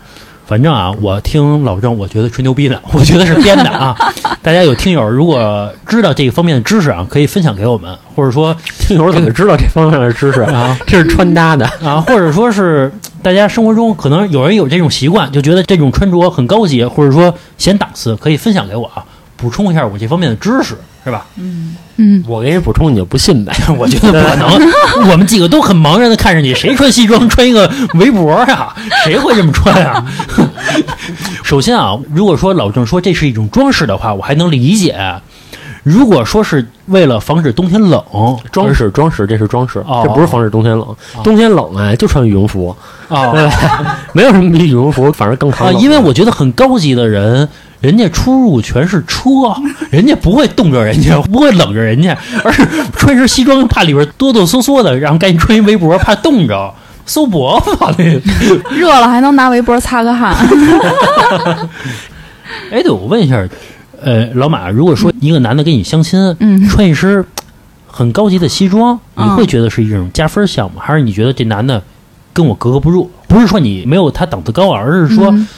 [0.48, 3.94] 反正啊，我听老郑，我觉得吹牛逼的，我觉得是编的啊。
[4.42, 10.40] 大家有听友如果知道这个方面的知识啊，可以分享给我们，或者说听友怎么知道这方面的知识？
[10.40, 11.66] 啊这是穿搭的。
[11.84, 12.90] 啊，或者说是
[13.22, 19.04] 大家生活中可能有人有这种习惯，就觉得这种穿着很高级，或者说显档次，可以分享给我啊，
[19.36, 20.74] 补充一下我这方面的知识，
[21.08, 21.26] 是吧？
[21.36, 23.52] 嗯嗯，我给你补充，你就不信呗。
[23.78, 24.48] 我觉得不可能，
[25.10, 28.72] 我们几个都很茫然的看着你，谁穿西装穿一个围脖呀？
[29.04, 30.04] 谁会这么穿啊？
[31.42, 34.96] 首先啊，如果说老郑说这是一种装饰的话，我还能理解。
[35.84, 38.02] 如果说是为了防止冬天冷，
[38.52, 40.94] 装饰装饰，这是装饰，哦这不是防止冬天冷。
[41.24, 42.76] 冬天冷哎，就穿羽绒服，
[43.08, 43.32] 啊？
[44.12, 45.84] 没有什么比羽绒服反而更抗啊，冷的。
[45.84, 47.48] 因为我觉得很高级的人，
[47.80, 49.30] 人家出入全是车，
[49.90, 56.74] 人家不会冻着人家，不会冷着人家，而是穿身西装怕里边哆哆嗦嗦的，然后赶紧穿一围脖，怕冻着。
[57.06, 58.04] 搜脖子吧，那。
[58.76, 60.36] 热了还能拿围脖擦个汗。
[62.70, 63.42] 哎，对，我问一下，
[64.02, 67.24] 呃，老马，如果说一个男的跟你相亲，嗯穿一身
[67.86, 71.82] 很高级的西装，你嗯会觉得是一种加分项目，还是你觉得这男的
[72.34, 73.10] 跟我格格不入？
[73.26, 75.48] 不是说你没有他档次高啊，而是说嗯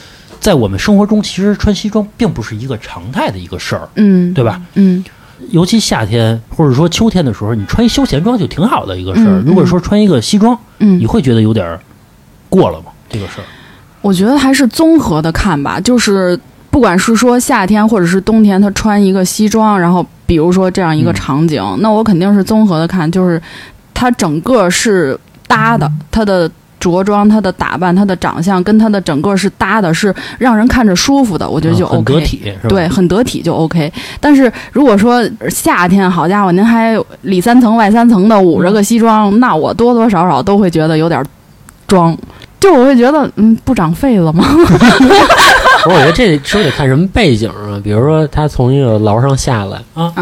[0.41, 4.59] 在我们生活中，其实穿西装并不是一个常态的一个事儿，嗯，对吧？
[4.73, 5.01] 嗯
[5.51, 9.39] 尤其夏天或者说秋天的时候，你穿一休闲装就挺好的一个事儿。
[9.39, 11.79] 嗯如果说穿一个西装，你嗯，会觉得有点儿
[12.49, 12.85] 过了吗？
[13.09, 13.45] 这个事儿？
[14.01, 16.39] 我觉得还是综合的看吧，就是
[16.69, 23.41] 不管是说夏天或者是冬天，他穿一个西装，然后比如说这样一个嗯场景，那我肯定是综合的看，就是
[23.93, 26.49] 它整个是搭的，它的。
[26.81, 32.13] 着装、他的打扮、他的长相跟他的整个是搭的，是让人看着舒服的，我觉得就嗯很 OK。
[32.15, 32.69] 得体，是吧？
[32.69, 33.89] 对，很得体就 OK。
[34.19, 41.23] 但是如果说夏天，好家伙，您还里三层外三层的捂着个西装，那我多多少少都会觉得有点
[41.87, 42.17] 装。
[42.59, 44.45] 就我会觉得，嗯，不长痱子吗？
[44.53, 47.81] 不是，我觉得这说得看什么背景啊。
[47.83, 50.13] 比如说他从一个楼上下来啊，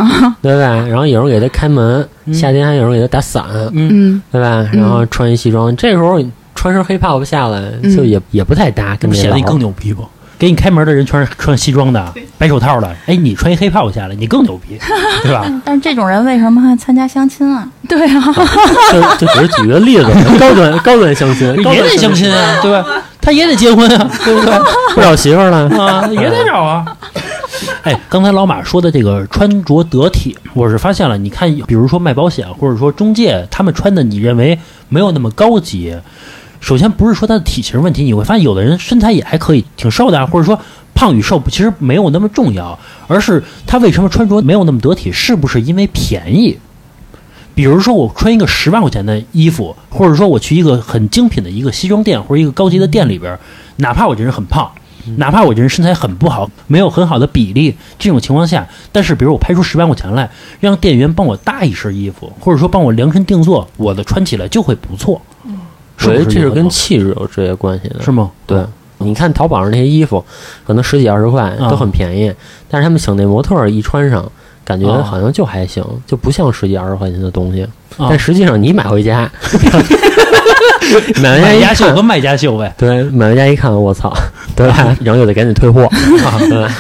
[0.42, 0.88] 对吧？
[0.88, 3.44] 然后有人给他开门，嗯夏天还有人给他打伞，
[3.74, 4.66] 嗯，嗯，对吧？
[4.72, 6.18] 然后穿一西装，这时候
[6.60, 10.06] 穿身黑泡泡下来，嗯就也也不太搭，这不显得你更牛逼不？
[10.38, 14.78] 给你开门的人全是穿西装的，白手套的，哎，你穿一黑袍下来，你更牛逼，
[15.24, 15.46] 对吧？
[15.64, 17.66] 但是这种人为什么还参加相亲啊？
[17.88, 18.22] 对啊，
[18.92, 20.06] 就就只是举个例子，
[20.38, 22.86] 高端高端相亲，高端也得相亲啊，对吧？
[23.22, 24.54] 他也得结婚啊，对不对？
[24.96, 25.70] 不找媳妇儿了。
[25.82, 26.86] 啊，也得找啊。
[27.84, 31.18] 哎，刚才老马说的这个穿着得体，我是发现了。
[31.18, 34.58] 你看，比如说卖保险或者说中介，他们穿的你认为
[34.90, 35.96] 没有那么高级。
[36.60, 40.60] 首先不是说他的体型问题，你会发现有的人身材也还可以，挺瘦的啊，或者说
[40.94, 46.58] 胖与瘦其实没有那么重要，而是他为什么穿着没有那么得体，是不是因为便宜？
[47.56, 53.38] 比如说我穿一个十万块钱的衣服，或者说我去一个很精品的一个西装店或者一个高级的店里边，
[53.78, 54.70] 哪怕我这人很胖，
[55.18, 60.30] 哪怕我这人身材很不好，没有很好的比例，这种情况下，但是比如我拍出十万块钱来，
[60.60, 65.22] 让店员帮我搭一身衣服，或者说帮我量身定做，我的穿起来就会不错。
[66.02, 68.32] 我觉得这是跟气质有直接关系的，是吗？
[68.46, 68.64] 对，
[69.00, 70.24] 你看淘宝上那些衣服，
[70.66, 72.34] 可能十几二十块啊都很便宜，
[72.70, 74.30] 但是他们请那模特儿一穿上，
[74.64, 77.64] 感觉啊好像就还行，就不像十几二十块钱的东西。
[77.98, 79.30] 啊但实际上你买回家，
[81.22, 82.74] 买回家一秀卖家秀呗。
[82.78, 84.14] 对，买回家一看，我操，
[84.56, 84.96] 对吧？
[85.02, 85.88] 然后又得赶紧退货，
[86.50, 86.68] 对？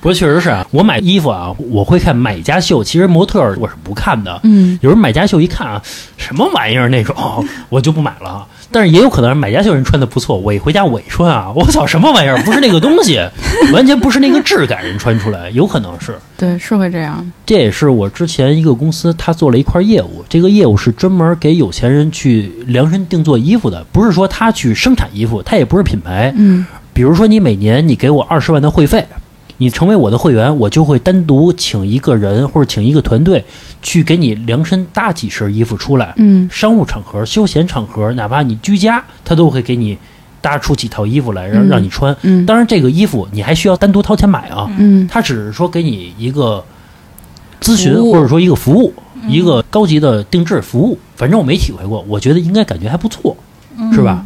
[0.00, 4.40] 不过确实是啊，我买衣服啊，我会看买家秀，其实模特儿我是不看的。
[4.44, 5.82] 嗯，有时候买家秀一看啊，
[6.16, 7.14] 什么玩意儿那种，
[7.68, 8.46] 我就不买了。
[8.72, 12.38] 但是也有可能买家秀人穿的不错，我一回家我一穿啊， 我操，什么玩意儿？
[12.44, 13.20] 不是那个东西，
[13.72, 16.16] 完全不是那个质感，人穿出来有可能是。
[16.36, 17.30] 对，是会这样。
[17.44, 26.32] 这也是我之前一个公司，他做了一块业务，这个业务是专门给有钱人去量身定做衣服的，不是说他去生产衣服，他也不是品牌。
[26.36, 29.06] 嗯比如说你每年你给我二十万的会费，
[29.60, 33.44] 你成为我的会员，我就会单独请一个人或者请一个团队
[33.82, 36.14] 去给你量身搭几身衣服出来。
[36.16, 39.98] 嗯商务场合、休闲场合，哪怕你居家，他都会给你
[40.40, 42.16] 搭出几套衣服来让嗯让你穿。
[42.22, 44.66] 嗯当然，这个衣服你还需要单独掏钱买啊。
[44.78, 46.64] 嗯他只是说给你一个
[47.60, 48.94] 咨询或者说一个服务，
[49.28, 50.98] 一个高级的定制服务。
[51.16, 53.36] 反正我没体会过，我觉得应该感觉还不错，
[53.92, 54.24] 是吧？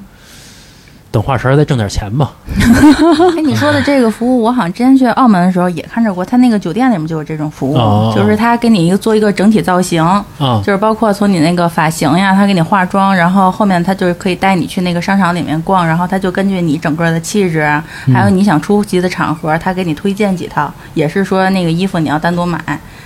[1.15, 2.33] 等华晨再挣点钱吧。
[3.39, 22.59] 哎，你说的这个服务，我好像之前去澳门的时候也看着过，他那个酒店里面就有这种服务，哦就是他给你一个做一个整体造型，啊就是包括从你那个发型呀，他给你化妆，然后后面他就是可以带你去那个商场里面逛，然后他就根据你整个的气质啊，还有你想出席的场合，他给你推荐几套，也是说那个衣服你要单独买，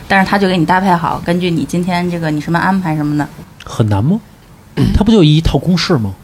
[0.09, 3.29] 但是他就给你搭配好，根据你今天这个你什么安排什么的。
[3.67, 4.19] 很难吗？
[4.97, 6.15] 他不就一套公式吗？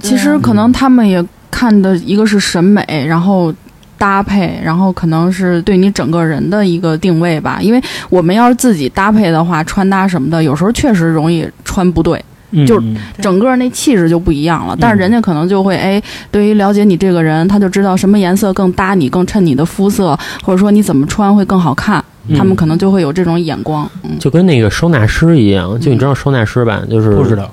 [0.00, 3.54] 其实可能他们也看的一个是审美，然后
[3.96, 7.58] 搭配，然后可能是对你整个人的一个定位吧。
[7.60, 7.80] 因为
[8.10, 12.22] 我们要是自己搭配的话，穿搭什么的，有时候确实容易穿不对，
[12.66, 12.82] 就
[13.20, 14.76] 整个那气质就不一样了。
[14.78, 21.98] 但是人家可能就会哎，对于了解你这个人，他就知道什么颜色更搭你，更衬你的肤色，或者说你怎么穿会更好看。
[22.26, 23.86] 嗯他们可能就会有这种眼光。
[24.02, 26.80] 嗯，就跟那个收纳师一样，就你知道收纳师吧？
[26.90, 27.52] 就是不知道，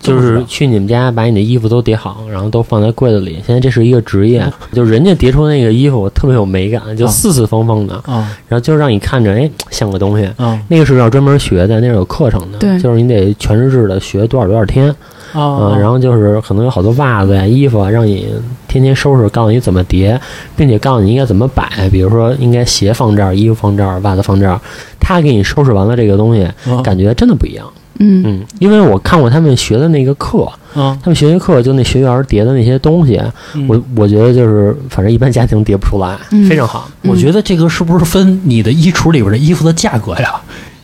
[0.00, 3.42] 就是去你们家把你的衣服都叠好，然后都放在柜子里。
[3.44, 10.24] 现在这是一个职业，就人家叠出那个衣服特别有美感，就啊四四方方的，啊然后就让你看着哎像个东西。
[10.36, 14.88] 啊那个是要专门学的，那是有课程的，对就是你得全日制的学多少多少天，
[15.32, 18.28] 啊嗯，然后就是可能有好多袜子呀、衣服啊，让你
[18.68, 20.20] 天天收拾，告诉你怎么叠，
[20.56, 24.60] 并且告诉你应该怎么摆，比如说应该鞋放这儿，衣服放这儿，袜子放这儿，
[25.00, 27.66] 他给你收拾完了这个东西，啊感觉真的不一样。
[27.98, 33.20] 嗯嗯，因为我看过他们学的那个课，嗯，他们学习课就那学员叠的那些东西，
[33.54, 36.90] 嗯我我觉得就是反正一般家庭叠不出来，嗯非常好。
[37.02, 40.34] 我觉得这个是不是分你的衣橱里边的衣服的价格呀？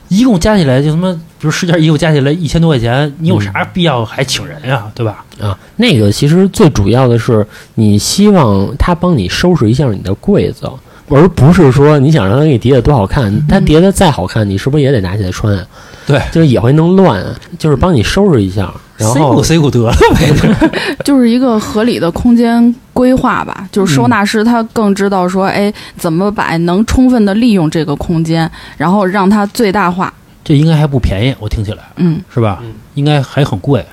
[0.09, 4.85] 一共加起来就他妈，比如十件衣服加起来一千多块钱，你有啥必要还请人呀？
[4.95, 5.25] 对吧？
[5.41, 7.47] 啊，那个其实最主要的是，
[7.77, 10.71] 你希望他帮你收拾一下你的柜子，
[11.09, 13.33] 而不是说你想让他给你叠的多好看。
[13.47, 15.65] 他叠的再好看，你是不是也得拿起来穿啊？
[16.07, 17.25] 对就是也会弄乱，
[17.59, 20.33] 就是帮你收拾一下，然后塞过塞过得了呗。
[21.05, 23.67] 就是一个合理的空间规划吧。
[23.73, 30.13] 就是收纳师他更知道说，哎，怎么摆能充分的利用这个空间，然后让它最大化。
[30.45, 32.59] 这应该还不便宜，我听起来嗯，是吧？
[32.63, 33.85] 嗯应该还很贵。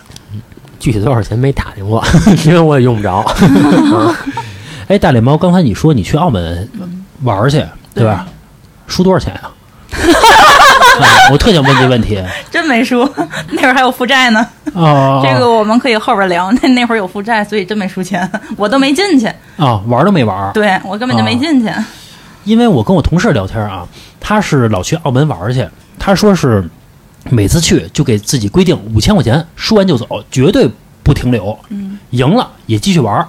[0.79, 2.03] 具体多少钱没打听过，
[2.45, 3.23] 因为我也用不着。
[4.87, 6.67] 哎，大脸猫，刚才你说你去澳门
[7.23, 8.25] 玩去，对吧？
[8.87, 9.51] 输多少钱呀、啊？
[11.31, 13.07] 我特想问这问题 真没输，
[13.51, 14.45] 那会儿还有负债呢。
[14.73, 15.21] 啊！
[15.23, 16.51] 这个我们可以后边聊。
[16.61, 19.27] 那那会儿有负债，所以真没输钱，我都没进去。
[19.57, 21.71] 啊，玩都没玩，对我根本就没进去。
[22.43, 23.85] 因为我跟我同事聊天啊，
[24.19, 25.67] 他是老去澳门玩去，
[25.97, 26.67] 他说是
[27.29, 30.69] 每次去就给自己规定五千块钱，输完就走，绝对
[31.03, 31.57] 不停留。
[31.69, 33.25] 嗯，赢了也继续玩，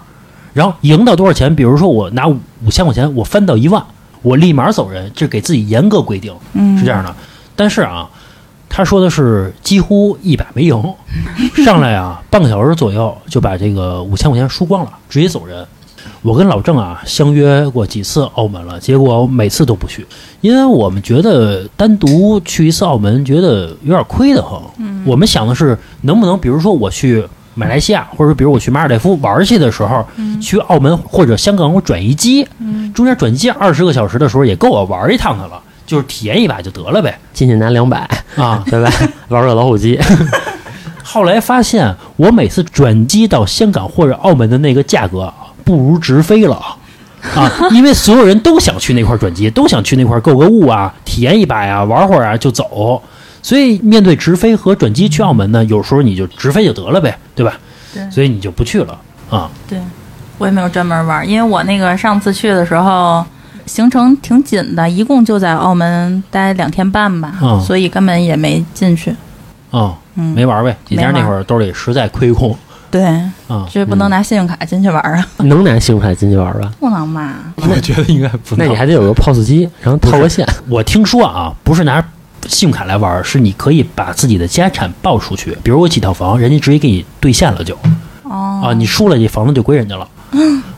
[0.52, 1.54] 然后赢到多少钱？
[1.54, 3.84] 比如说我拿五五千块钱，我翻到一万，
[4.22, 7.14] 我立马走人，这给自己严格规定，嗯，是这样的。
[7.60, 8.08] 但是啊，
[8.70, 10.82] 他说的是几乎一百没赢，
[11.62, 15.66] 上来啊半个小时左右就把这个五千块钱输光了，直接走人。
[16.22, 20.06] 我跟老郑啊相约过几次澳门了，结果每次都不去，
[20.40, 24.62] 因为我们觉得单独去一次澳门，觉得有点亏得慌。
[24.78, 25.04] 嗯。
[25.06, 27.22] 我们想的是能不能，比如说我去
[27.54, 30.02] 马来西亚，或者比如我去马尔代夫玩去的时候，
[30.40, 32.90] 去澳门或者香港我转一机，嗯。
[32.94, 37.18] 中间转机二十个小时的时候也够我玩一趟的了，就是体验一把就得了呗。
[37.32, 38.88] 进去拿两百，啊， 对吧？
[39.26, 39.98] 玩个老虎机
[41.02, 45.32] 后来发现我每次转机到香港或者澳门的那个价格
[45.64, 46.54] 不如直飞了。
[47.34, 53.02] 啊，因为所有人都想去那块儿转机，都想去那块儿购个物啊，体验一把呀，玩会儿啊就走。
[53.42, 57.58] 所以面对直飞和转机去澳门呢，有时候你就直飞就得了呗，对吧？
[57.92, 58.96] 对所以你就不去了
[59.28, 59.50] 啊。
[59.68, 59.78] 对，
[60.38, 63.24] 我也没有专门玩，因为我那个上次去的时候
[63.70, 69.14] 行程挺紧的，一共就在澳门待两天半吧，嗯所以根本也没进去。
[69.70, 70.76] 哦，嗯，没玩呗。
[70.88, 72.56] 你家那会儿兜里实在亏空
[72.90, 73.04] 对，
[73.46, 73.64] 啊。
[73.70, 76.72] 这不能拿信用卡进去玩啊，能拿信用卡进去玩吧？
[76.80, 77.36] 不能吧？
[77.56, 80.44] 我觉得应该不能那你还得有个 POS 机，然后套个线。
[80.68, 82.04] 我听说啊，不是拿
[82.48, 85.56] 信用卡来玩，是你可以把自己的家产报出去。
[85.62, 87.78] 比如我几套房，人家直接给你兑现了就
[88.24, 90.08] 哦啊，你输了，这房子就归人家了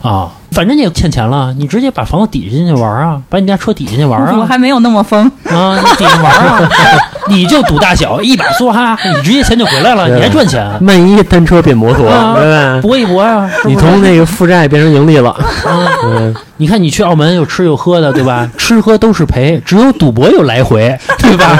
[0.02, 0.28] 啊。
[0.52, 5.24] 反正你也欠钱了，你直接把房子抵进去玩啊，把你家车抵进去玩啊，我还没有那么疯。
[5.44, 6.60] 啊，你抵下玩啊，
[7.26, 12.78] 你就赌大小，一把梭哈，你直接钱就回来了，你还赚钱，万一单车变摩托，啊对吧？
[12.82, 15.34] 搏一搏呀、是是你从那个负债变成盈利了，
[16.04, 18.46] 嗯，你看你去澳门又吃又喝的，对吧？
[18.58, 21.58] 吃喝都是赔，只有赌博有来回，对吧？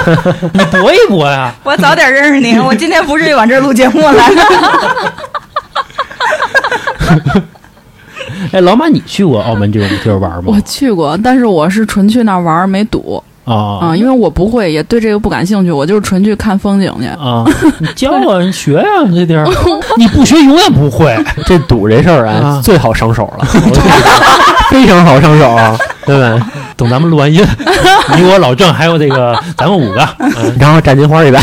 [0.53, 4.31] 你搏一搏呀、我早点认识你，我今天不至于往这儿录节目来。
[8.51, 10.61] 哎，老马，你去过澳门这种地儿玩吗我？
[10.61, 17.07] 去过，但是我是纯去那儿玩，没赌啊啊，因为我不会，也对这个不感兴趣，我就是纯去看风景去。
[17.07, 17.43] 啊！
[17.79, 19.45] 你教我，你学呀、你这地儿，
[19.97, 21.17] 你不学永远不会。
[21.45, 23.45] 这赌这事儿啊啊，最好上手了，
[24.69, 26.51] 非常好上手，啊对吧？
[26.75, 27.45] 等咱们录完音，
[28.17, 31.39] 你我老郑还有这个咱们五个，嗯，然后占金花一把，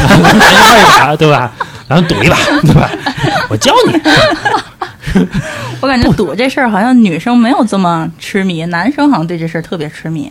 [1.16, 1.50] 对吧？
[1.88, 2.90] 咱们赌一把，对吧？
[3.48, 3.98] 我教你。
[5.80, 10.30] 我感觉赌这事儿好像女生没有这么痴迷，男生好像对这事儿特别痴迷。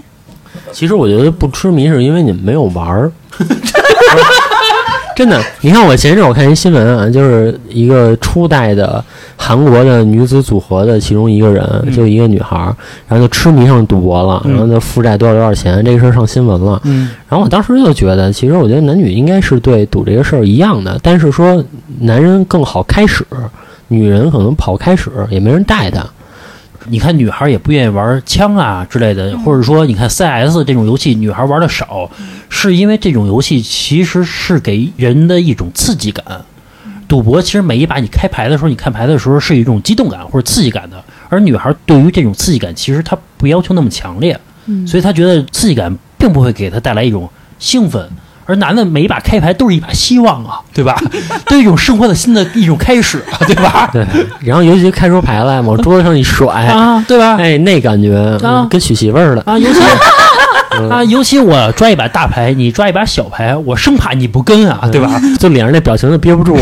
[0.72, 3.12] 其实我觉得不痴迷是因为你们没有玩儿。
[5.16, 9.04] 真的，你看我前阵我看一新闻啊，就是一个初代的
[9.36, 12.74] 韩国的女子组合的其中一个人，嗯就一个女孩儿，
[13.06, 16.82] 然后就痴迷上赌博了，嗯然后就负债多少多少钱，这个事儿上新闻了。
[16.86, 21.62] 嗯然后我当时就觉得，其实我觉得男女应该是对赌这个事儿一样的，但是说
[22.00, 23.26] 男人更好开始，
[23.90, 26.06] 女人可能跑开始，也没人带她。
[26.88, 32.10] 你看女孩也不愿意玩枪啊之类的，或者说你看 CS 这种游戏，女孩玩的少，
[32.48, 36.24] 是因为这种游戏其实是给人的一种刺激感。
[37.08, 44.40] 赌博其实每一把你开牌的时候，你看牌的时候是一种激动感或者刺激感的，而女孩对于这种刺激感其实她不要求那么强烈，
[44.88, 48.10] 所以她觉得刺激感并不会给她带来一种兴奋。
[48.50, 51.00] 而男的每一把开牌都是一把希望啊，对吧？
[51.46, 53.88] 都是一种生活的新的一种开始啊，对吧？
[53.94, 54.04] 对，
[54.42, 57.36] 然后尤其开出牌来，往桌子上一甩，啊，对吧？
[57.38, 58.36] 哎，那感觉、
[58.68, 59.44] 跟娶媳妇儿的。
[59.46, 59.80] 啊，尤其
[60.90, 65.22] 啊，尤其我抓一把大牌，你抓一把小牌，我生怕你不跟啊，对吧？
[65.40, 66.58] 就脸上那表情都憋不住。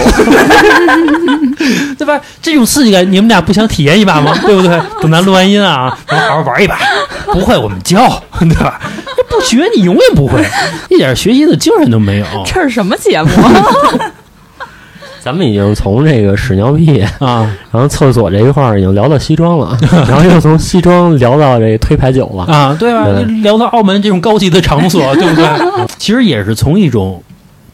[1.97, 2.19] 对吧？
[2.41, 4.33] 这种刺激感，你们俩不想体验一把吗？
[4.45, 4.77] 对不对？
[5.01, 6.77] 等咱录完音啊，咱好好玩一把，
[7.31, 8.77] 不会我们教，对吧？
[9.29, 10.41] 不学你永远不会，
[10.89, 13.29] 一点学习的精神都没有这是什么节目？
[15.19, 22.43] 咱们已经从这个屎尿屁，啊然后厕所这一块儿已经聊到西装了， 然后又从西装聊到这推牌九了。
[22.45, 23.05] 啊，对吧？
[23.05, 25.45] 对聊到澳门这种高级的场所，对不对？
[25.97, 27.21] 其实也是从一种。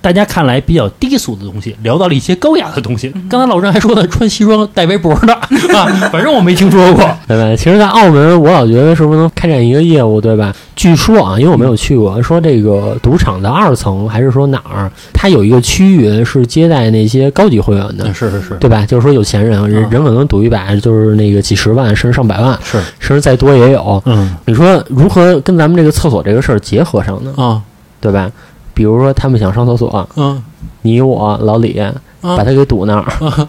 [0.04, 3.10] 大家看来比较低俗的东西，聊到了一些高雅的东西。
[3.30, 7.10] 刚才老郑还说呢，穿西装戴围脖的啊， 反正我没听说过。
[7.26, 7.56] 对吧？
[7.56, 10.54] 其实，在澳门，我老觉得是不是能开展一个业务，对吧？
[10.76, 18.86] 据说啊，因为我没有去过，说这个赌场的二层还是说哪儿，它有一个区域是接待那些高级会员的，嗯是是是，对吧？
[18.86, 24.04] 就是说有钱人，人啊人可能赌一把就是那个几十万，甚至上百万，是，甚至再多也有。
[24.06, 27.34] 嗯你说如何跟咱们这个厕所这个事儿结合上呢？
[27.38, 27.62] 啊
[28.02, 28.30] 对吧？
[28.74, 30.44] 比如说他们想上厕所，嗯
[30.82, 33.02] 你我老李啊把他给堵那儿，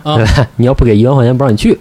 [0.04, 0.46] 啊对吧？
[0.56, 1.78] 你要不给一万块钱，不让你去，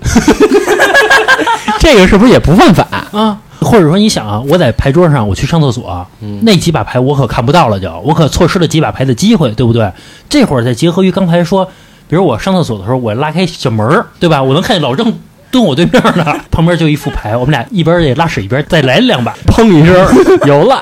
[1.79, 2.87] 这个是不是也不犯法？
[3.11, 3.37] 啊！
[3.59, 9.91] 或者说你想啊，我在牌桌上我去上厕所，嗯那几把牌我可看不到了就，我可错失了几把牌的机会，对不对？
[10.29, 11.65] 这会儿再结合于刚才说，
[12.07, 14.41] 比如我上厕所的时候，我拉开小门儿，对吧？
[14.41, 15.13] 我能看见老郑
[15.53, 19.95] 蹲我对面呢， 旁边就一副牌，我们俩一边得拉屎一边再来两把，砰一声，
[20.47, 20.81] 有了。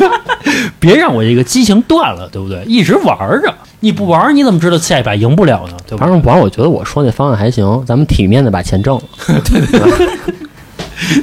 [0.78, 2.62] 别让我这个激情断了，对不对？
[2.66, 5.76] 一直玩着，你不玩你怎么知道下一把赢不了呢？
[5.88, 6.12] 对吧反？
[6.12, 9.02] 正玩，我觉得我说那方案还行，咱们体面的把钱挣了。
[9.26, 10.08] 对对对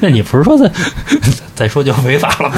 [0.02, 0.70] 那你不是说再
[1.56, 2.56] 再说就违法了吗？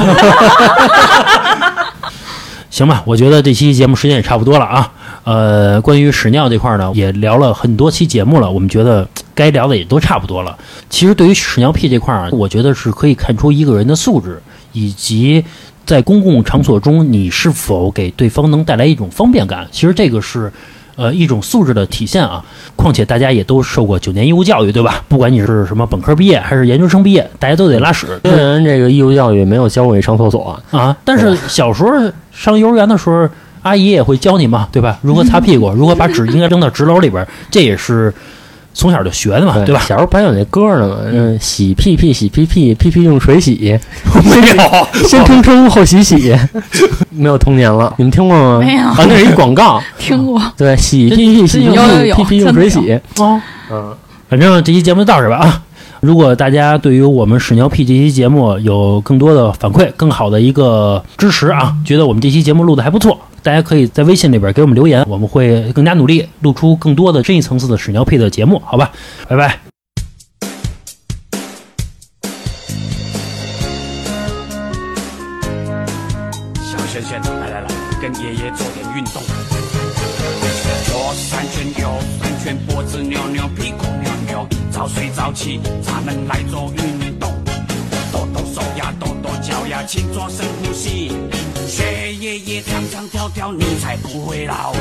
[2.70, 4.92] 行吧，我觉得这期节目时间也差不多了啊。
[5.26, 10.58] 呃，关于屎尿这块呢，也聊了很多期节目了，我们觉得该聊的也都差不多了。
[10.90, 15.44] 其实对于屎尿屁这块儿啊，我觉得是可以看出一个人的素质，以及
[15.86, 19.68] 在公共场所中你是否给对方能带来一种方便感。
[19.72, 20.52] 其实这个是。
[20.96, 22.46] 呃，一种素质的体现啊。
[22.76, 25.04] 况且大家也都受过九年义务教育，对吧？
[25.08, 30.96] 不管你是什么本科毕业还是研究生毕业，大家都得拉屎虽然这个义务教育没有教过你上厕所，啊。
[31.04, 31.90] 但是小时候
[32.32, 33.28] 上幼儿园的时候，
[33.64, 35.00] 阿姨也会教你嘛，对吧？
[35.02, 38.14] 如何擦屁股， 如何把纸应该扔到纸篓里边儿，这也是
[38.74, 39.82] 从小就学的嘛，对吧？
[39.82, 43.56] 小时候不还有那歌呢嘛，嗯，洗屁屁洗屁屁，屁屁用水洗，
[44.26, 46.36] 没有， 先冲冲后洗洗，
[47.12, 48.60] 没有童年了，你们听过吗？
[48.60, 48.82] 没有。
[48.84, 53.40] 啊，那是一广告，听过，对，洗屁屁洗屁屁，屁屁用水洗，哦，
[53.72, 53.96] 嗯，
[54.30, 55.62] 反正这期节目就到这儿吧啊！
[56.02, 68.94] 如果大家对于我们屎尿屁这期节目有更多的反馈，更好的一个支持啊，觉得我们这期节目录的还不错，大家可以在微信里边给我们留言我们会更加努力录出更多的这一层次的屎尿屁的节目好吧？
[69.28, 69.60] 拜拜。
[76.62, 77.68] 小轩轩来来来
[78.02, 79.22] 跟爷爷做点运动。
[80.86, 81.90] 左三圈右
[82.22, 87.30] 三圈脖子扭扭屁股扭扭早睡早起咱们来做运动。
[88.12, 90.83] 动动手呀跺跺脚呀请做深呼吸
[93.08, 94.74] 跳跳，你才不会老。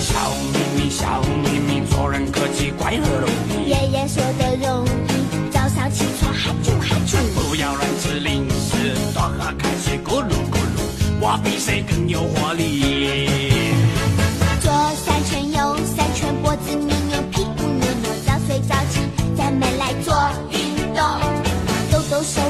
[0.00, 3.68] 笑眯眯，笑眯眯，做人可气，快乐容易。
[3.68, 7.16] 爷爷说的容易，早上起床喊啾喊啾。
[7.34, 10.80] 不要乱吃零食，多喝开水，咕噜咕噜，
[11.20, 13.28] 我比谁更有活力。
[14.60, 14.72] 左
[15.04, 19.00] 三圈，右三圈，脖子扭扭，屁股扭扭，早睡早起，
[19.36, 20.14] 咱们来做
[20.50, 21.04] 运动，
[21.92, 22.49] 抖抖手。